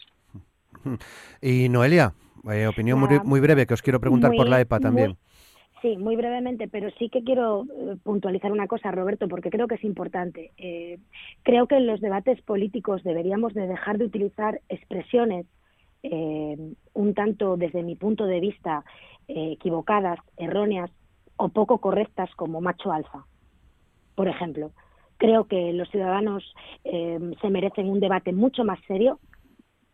[1.42, 2.14] Y Noelia,
[2.52, 5.18] eh, opinión muy, breve que os quiero preguntar por la EPA también.
[5.88, 9.76] Sí, muy brevemente, pero sí que quiero eh, puntualizar una cosa, Roberto, porque creo que
[9.76, 10.52] es importante.
[10.58, 11.00] Eh,
[11.44, 15.46] creo que en los debates políticos deberíamos de dejar de utilizar expresiones
[16.04, 16.58] eh,
[16.94, 18.84] un tanto, desde mi punto de vista,
[19.30, 20.92] equivocadas, erróneas
[21.38, 23.26] o poco correctas como macho alfa,
[24.16, 24.72] por ejemplo.
[25.16, 26.44] Creo que los ciudadanos
[26.84, 29.22] eh, se merecen un debate mucho más serio,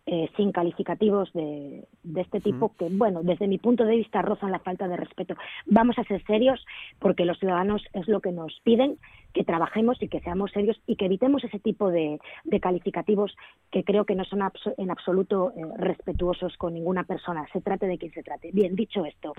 [0.05, 1.87] eh, sin calificativos de,
[2.17, 5.35] este tipo que, bueno, desde mi punto de vista rozan la falta de respeto.
[5.65, 6.65] Vamos a ser serios
[6.99, 8.97] porque los ciudadanos es lo que nos piden,
[9.33, 12.19] que trabajemos y que seamos serios y que evitemos ese tipo de,
[12.61, 13.33] calificativos
[13.71, 14.41] que creo que no son
[14.77, 18.51] en absoluto eh, respetuosos con ninguna persona, se trate de quien se trate.
[18.51, 19.33] Bien, dicho esto,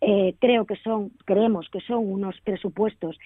[0.00, 3.16] eh, creo que son, creemos que son unos presupuestos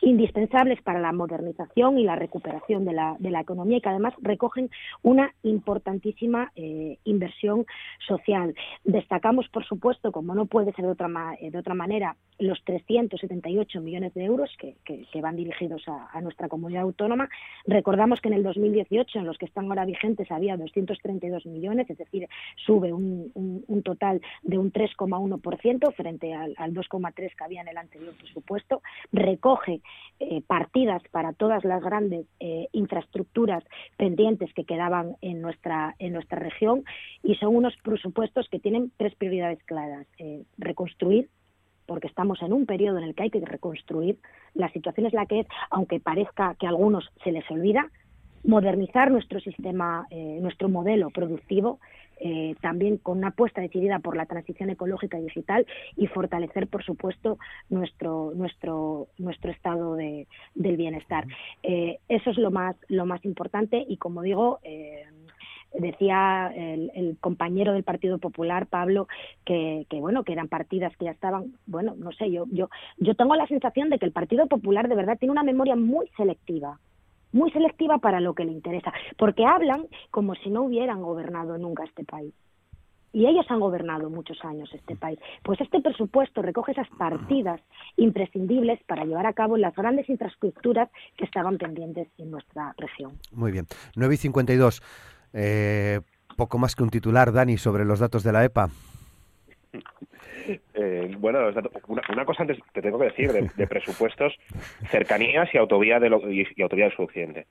[0.00, 4.14] indispensables para la modernización y la recuperación de la, de la economía y que además
[4.20, 4.70] recogen
[5.02, 7.66] una importantísima eh, inversión
[8.06, 8.54] social.
[8.84, 11.08] Destacamos, por supuesto, como no puede ser de otra,
[11.40, 16.48] eh, de otra manera, los 378 millones de euros que, que, van dirigidos a, nuestra
[16.48, 17.28] comunidad autónoma.
[17.66, 21.96] Recordamos que en el 2018, en los que están ahora vigentes, había 232 millones, es
[21.96, 27.68] decir, sube un, un, total de un 3,1% frente al, al 2,3% que había en
[27.68, 28.82] el anterior presupuesto.
[29.12, 29.80] Recoge
[30.18, 33.62] eh, partidas para todas las grandes eh, infraestructuras
[33.98, 36.84] pendientes que quedaban en nuestra, en nuestra región
[37.22, 40.06] y son unos presupuestos que tienen tres prioridades claras.
[40.18, 41.28] Eh, reconstruir,
[41.84, 44.18] porque estamos en un periodo en el que hay que reconstruir.
[44.54, 47.90] La situación es la que es, aunque parezca que a algunos se les olvida,
[48.42, 50.06] modernizar nuestro sistema,
[50.40, 51.80] nuestro modelo productivo,
[52.18, 56.82] eh, también con una apuesta decidida por la transición ecológica y digital y fortalecer, por
[56.82, 57.38] supuesto,
[57.68, 61.26] nuestro nuestro nuestro estado de, del bienestar.
[61.62, 64.60] Eh, eso es lo más lo más importante y, como digo.
[64.62, 65.04] Eh,
[65.74, 69.08] decía el, compañero del Partido Popular Pablo
[69.44, 73.14] que, que, bueno que eran partidas que ya estaban bueno no sé yo yo yo
[73.14, 76.78] tengo la sensación de que el Partido Popular de verdad tiene una memoria muy selectiva
[77.32, 81.84] muy selectiva para lo que le interesa, porque hablan como si no hubieran gobernado nunca
[81.84, 82.34] este país.
[83.12, 85.18] Y ellos han gobernado muchos años este país.
[85.42, 87.62] Pues este presupuesto recoge esas partidas
[87.96, 93.12] imprescindibles para llevar a cabo las grandes infraestructuras que estaban pendientes en nuestra región.
[93.32, 93.66] Muy bien.
[93.94, 94.82] 9 y 52.
[95.32, 96.00] Eh,
[96.36, 98.68] poco más que un titular, Dani, sobre los datos de la EPA.
[100.74, 101.48] Eh, bueno,
[101.88, 104.32] una, cosa antes te tengo que decir de, presupuestos,
[104.90, 106.08] cercanías y autovía de
[106.56, 107.46] y, autovía del suroccidente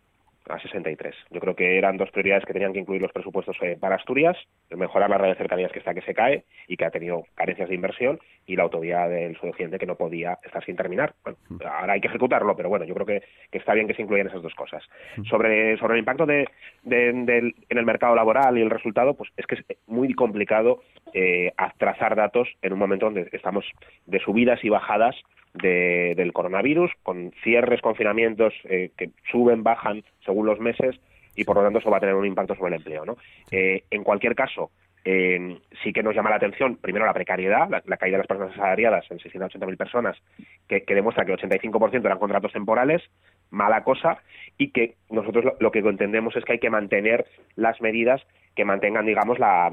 [0.49, 1.15] a 63.
[1.31, 4.37] Yo creo que eran dos prioridades que tenían que incluir los presupuestos eh, para Asturias,
[4.69, 7.69] mejorar la red de cercanías que está que se cae y que ha tenido carencias
[7.69, 11.13] de inversión y la autovía del suroccidente que no podía estar sin terminar.
[11.23, 11.37] Bueno,
[11.69, 14.41] ahora hay que ejecutarlo, pero bueno, yo creo que, está bien que se incluyan esas
[14.41, 14.83] dos cosas.
[15.29, 16.47] Sobre, sobre el impacto de,
[16.85, 17.27] en
[17.69, 20.81] el mercado laboral y el resultado, pues es que es muy complicado
[21.13, 23.65] eh, trazar datos en un momento donde estamos
[24.05, 25.15] de subidas y bajadas
[25.61, 30.99] del coronavirus, con cierres, confinamientos eh, que suben, bajan según los meses
[31.35, 33.05] y por lo tanto eso va a tener un impacto sobre el empleo.
[33.05, 33.17] ¿no?
[33.51, 34.71] Eh, en cualquier caso,
[35.07, 38.53] eh, sí que nos llama la atención, primero, la precariedad, la, caída de las personas
[38.53, 40.17] asalariadas en 680.000 personas,
[40.67, 43.03] que, demuestra que el 85% eran contratos temporales,
[43.51, 44.17] mala cosa,
[44.57, 48.25] y que nosotros lo, que entendemos es que hay que mantener las medidas
[48.55, 49.71] que mantengan, digamos, la,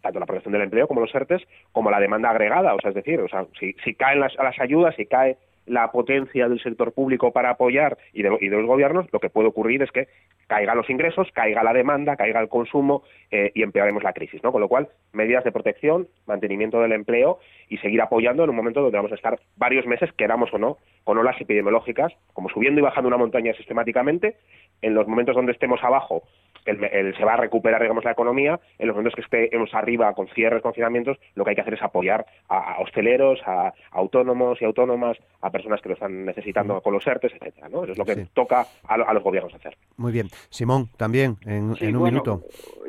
[0.00, 2.74] tanto la protección del empleo como los ERTES, como la demanda agregada.
[2.74, 5.36] O sea, es decir, o sea, si, si caen las, las ayudas, si cae
[5.66, 9.82] la potencia del sector público para apoyar y de, los gobiernos, lo que puede ocurrir
[9.82, 10.08] es que
[10.46, 14.52] caigan los ingresos, caiga la demanda, caiga el consumo eh, y empeoremos la crisis, ¿no?
[14.52, 17.38] Con lo cual, medidas de protección, mantenimiento del empleo
[17.68, 20.78] y seguir apoyando en un momento donde vamos a estar varios meses, queramos o no,
[21.02, 24.36] con olas epidemiológicas, como subiendo y bajando una montaña sistemáticamente,
[24.82, 26.24] en los momentos donde estemos abajo
[26.64, 28.60] el, se va a recuperar, digamos, la economía.
[28.78, 31.82] En los momentos que estemos arriba con cierres, confinamientos, lo que hay que hacer es
[31.82, 37.06] apoyar a, hosteleros, a, autónomos y autónomas, a personas que lo están necesitando con los
[37.06, 37.84] ERTES, etcétera, ¿no?
[37.84, 39.76] Eso es lo que toca a, los gobiernos hacer.
[39.96, 40.26] Muy bien.
[40.50, 42.42] Simón, también, en, un minuto.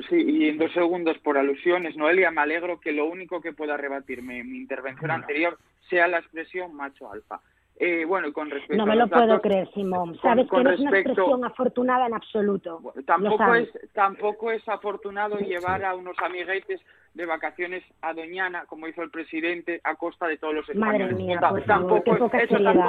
[0.09, 1.95] Sí, y en dos segundos por alusiones.
[1.95, 5.59] Noelia, me alegro que lo único que pueda rebatirme en mi intervención anterior
[5.91, 7.39] sea la expresión macho alfa.
[7.78, 10.17] Eh, bueno, con respecto no me lo puedo creer, Simón.
[10.21, 12.82] Sabes que no es una expresión afortunada en absoluto.
[13.05, 16.80] tampoco es tampoco es afortunado llevar a unos amiguetes
[17.15, 21.13] de vacaciones a Doñana, como hizo el presidente, a costa de todos los españoles.
[21.13, 22.17] Madre mía, por tampoco,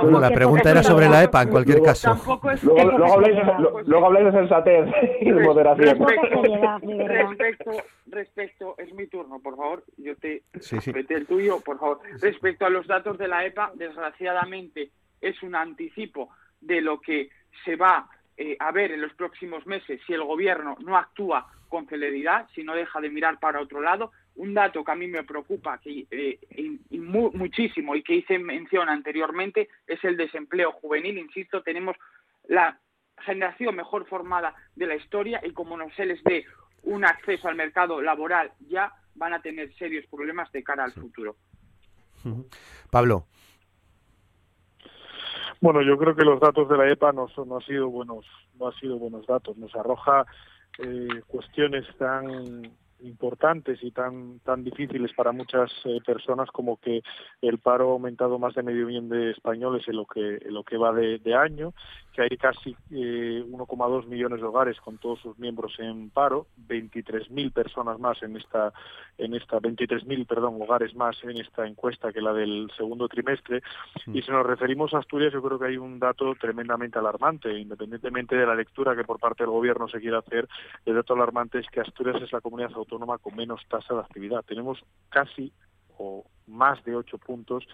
[0.02, 2.16] bueno, la pregunta era sobre la EPA, en cualquier caso.
[2.62, 4.88] luego, habláis, de sensatez
[5.20, 6.06] y de moderación.
[7.06, 7.70] Respecto,
[8.06, 10.76] respecto, es mi turno, por favor, yo te sí,
[11.08, 12.00] el tuyo, por favor.
[12.20, 14.75] Respecto a los datos de la EPA, desgraciadamente
[15.20, 17.30] es un anticipo de lo que
[17.64, 21.86] se va eh, a ver en los próximos meses si el gobierno no actúa con
[21.86, 24.12] celeridad, si no deja de mirar para otro lado.
[24.36, 26.38] Un dato que a mí me preocupa que, eh,
[26.90, 31.16] muchísimo y que hice mención anteriormente es el desempleo juvenil.
[31.18, 31.96] Insisto, tenemos
[32.46, 32.78] la
[33.18, 36.44] generación mejor formada de la historia y como no se les dé
[36.82, 41.36] un acceso al mercado laboral ya van a tener serios problemas de cara al futuro.
[42.90, 43.26] Pablo.
[45.60, 48.26] Bueno, yo creo que los datos de la EPA no, son, no, ha sido buenos,
[48.58, 49.56] no ha sido buenos datos.
[49.56, 50.26] Nos arroja
[50.78, 52.70] eh, cuestiones tan
[53.00, 57.02] importantes y tan tan difíciles para muchas eh, personas como que
[57.42, 60.64] el paro ha aumentado más de medio millón de españoles en lo que en lo
[60.64, 61.74] que va de, año
[62.12, 67.52] que hay casi eh, 1,2 millones de hogares con todos sus miembros en paro 23.000
[67.52, 68.72] personas más en esta
[69.18, 73.62] en esta 23.000 perdón hogares más en esta encuesta que la del segundo trimestre.
[74.06, 78.36] Y si nos referimos a Asturias yo creo que hay un dato tremendamente alarmante independientemente
[78.36, 80.48] de la lectura que por parte del gobierno se quiera hacer
[80.86, 84.00] el dato alarmante es que Asturias es la comunidad autónoma autónoma con menos tasa de
[84.00, 84.44] actividad.
[84.44, 84.78] Tenemos
[85.08, 85.52] casi
[85.98, 87.66] o más de ocho puntos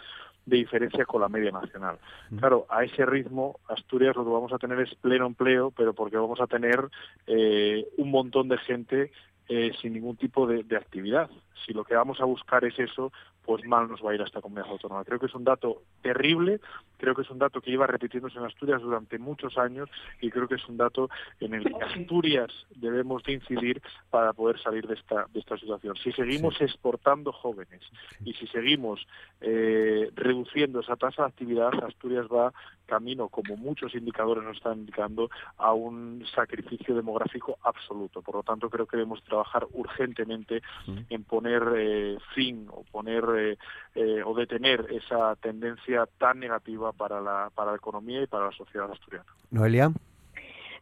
[0.44, 1.98] de diferencia con la media nacional.
[2.38, 6.16] Claro, a ese ritmo Asturias lo que vamos a tener es pleno empleo, pero porque
[6.16, 6.88] vamos a tener
[7.26, 9.12] eh, un montón de gente
[9.48, 11.30] eh, sin ningún tipo de, actividad.
[11.66, 13.12] Si lo que vamos a buscar es eso,
[13.44, 15.04] pues mal nos va a ir a esta comunidad autónoma.
[15.04, 16.60] Creo que es un dato terrible,
[16.96, 19.88] creo que es un dato que lleva repitiéndose en Asturias durante muchos años
[20.20, 21.10] y creo que es un dato
[21.40, 25.96] en el que Asturias debemos de incidir para poder salir de esta, de esta situación.
[25.96, 27.82] Si seguimos exportando jóvenes
[28.24, 29.06] y si seguimos
[29.40, 32.52] eh, reduciendo esa tasa de actividad, Asturias va
[32.86, 38.20] camino, como muchos indicadores nos están indicando, a un sacrificio demográfico absoluto.
[38.20, 40.62] Por lo tanto, creo que debemos trabajar urgentemente
[41.08, 43.58] en poner eh, fin o poner eh,
[43.94, 48.52] eh, o detener esa tendencia tan negativa para la, para la economía y para la
[48.52, 49.26] sociedad asturiana.
[49.50, 49.92] Noelia.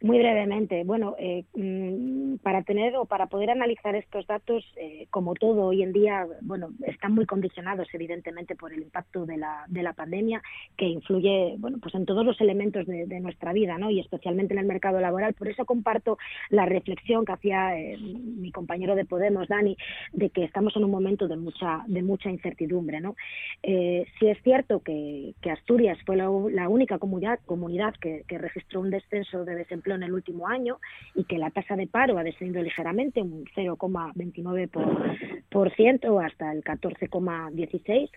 [0.03, 5.34] Muy brevemente, bueno, eh, mm, para tener o para poder analizar estos datos, eh, como
[5.34, 9.82] todo hoy en día, bueno, están muy condicionados evidentemente por el impacto de la, de
[9.82, 10.40] la pandemia
[10.78, 13.90] que influye, bueno, pues en todos los elementos de, nuestra vida, ¿no?
[13.90, 15.34] Y especialmente en el mercado laboral.
[15.34, 16.16] Por eso comparto
[16.48, 19.76] la reflexión que hacía eh, mi compañero de Podemos, Dani,
[20.14, 23.16] de que estamos en un momento de mucha, de mucha incertidumbre, ¿no?
[23.62, 29.57] sí es cierto que, Asturias fue la, única comunidad, comunidad que registró un descenso de
[29.57, 30.78] desempleo en el último año
[31.14, 38.11] y que la tasa de paro ha descendido ligeramente, un 0,29% hasta el 14,16%.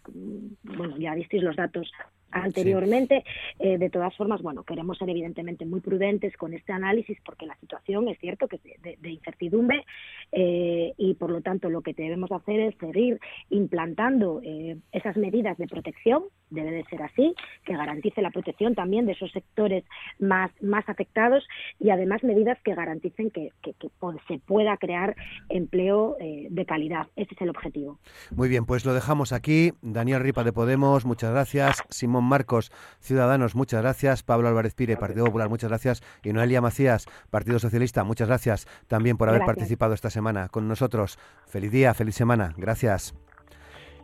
[0.63, 1.89] Bueno, ya visteis los datos
[2.33, 3.23] anteriormente.
[3.59, 7.55] Eh, de todas formas, bueno, queremos ser evidentemente muy prudentes con este análisis porque la
[7.57, 9.85] situación es cierto que es de, incertidumbre
[10.31, 13.19] eh, y por lo tanto lo que debemos hacer es seguir
[13.49, 19.05] implantando eh, esas medidas de protección, debe de ser así, que garantice la protección también
[19.05, 19.83] de esos sectores
[20.19, 21.45] más, más afectados
[21.79, 23.51] y además medidas que garanticen que,
[24.27, 25.15] se pueda crear
[25.49, 27.07] empleo de calidad.
[27.15, 27.99] Ese es el objetivo.
[28.35, 29.71] Muy bien, pues lo dejamos aquí.
[29.81, 31.83] Daniel Ripa de Podemos, muchas gracias.
[31.89, 34.23] Simón Marcos, Ciudadanos, muchas gracias.
[34.23, 36.01] Pablo Álvarez Pire, Partido Popular, muchas gracias.
[36.23, 41.17] Y Noelia Macías, Partido Socialista, muchas gracias también por haber participado esta semana con nosotros.
[41.47, 42.53] Feliz día, feliz semana.
[42.57, 43.13] Gracias.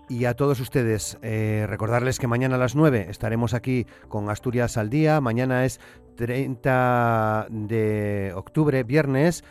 [0.10, 4.76] Y a todos ustedes, eh, recordarles que mañana a las 9 estaremos aquí con Asturias
[4.76, 5.22] al Día.
[5.22, 5.80] Mañana es
[6.16, 9.44] 30 de octubre, viernes.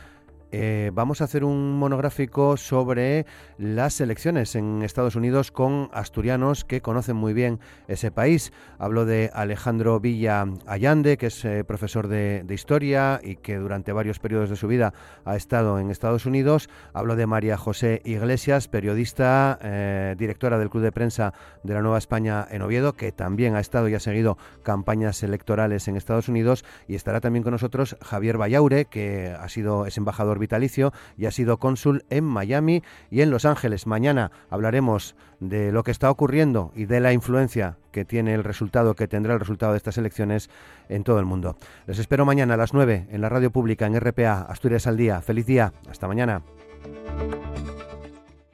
[0.51, 3.27] Eh, vamos a hacer un monográfico sobre
[3.59, 8.53] las elecciones en Estados Unidos con asturianos que conocen muy bien ese país.
[8.79, 14.19] Hablo de Alejandro Villa Allande, que es eh, profesor de, historia y que durante varios
[14.19, 14.95] periodos de su vida
[15.27, 16.71] ha estado en Estados Unidos.
[16.95, 21.99] Hablo de María José Iglesias, periodista, eh, directora del Club de Prensa de la Nueva
[21.99, 26.65] España en Oviedo, que también ha estado y ha seguido campañas electorales en Estados Unidos.
[26.87, 31.30] Y estará también con nosotros Javier Vallaure, que ha sido, es embajador vitalicio y ha
[31.30, 33.86] sido cónsul en Miami y en Los Ángeles.
[33.86, 38.95] Mañana hablaremos de lo que está ocurriendo y de la influencia que tiene el resultado,
[38.95, 40.51] que tendrá el resultado de estas elecciones
[40.89, 41.57] en todo el mundo.
[41.86, 45.20] Les espero mañana a las 9 en la radio pública en RPA, Asturias al Día.
[45.20, 45.72] Feliz día.
[45.89, 46.43] Hasta mañana.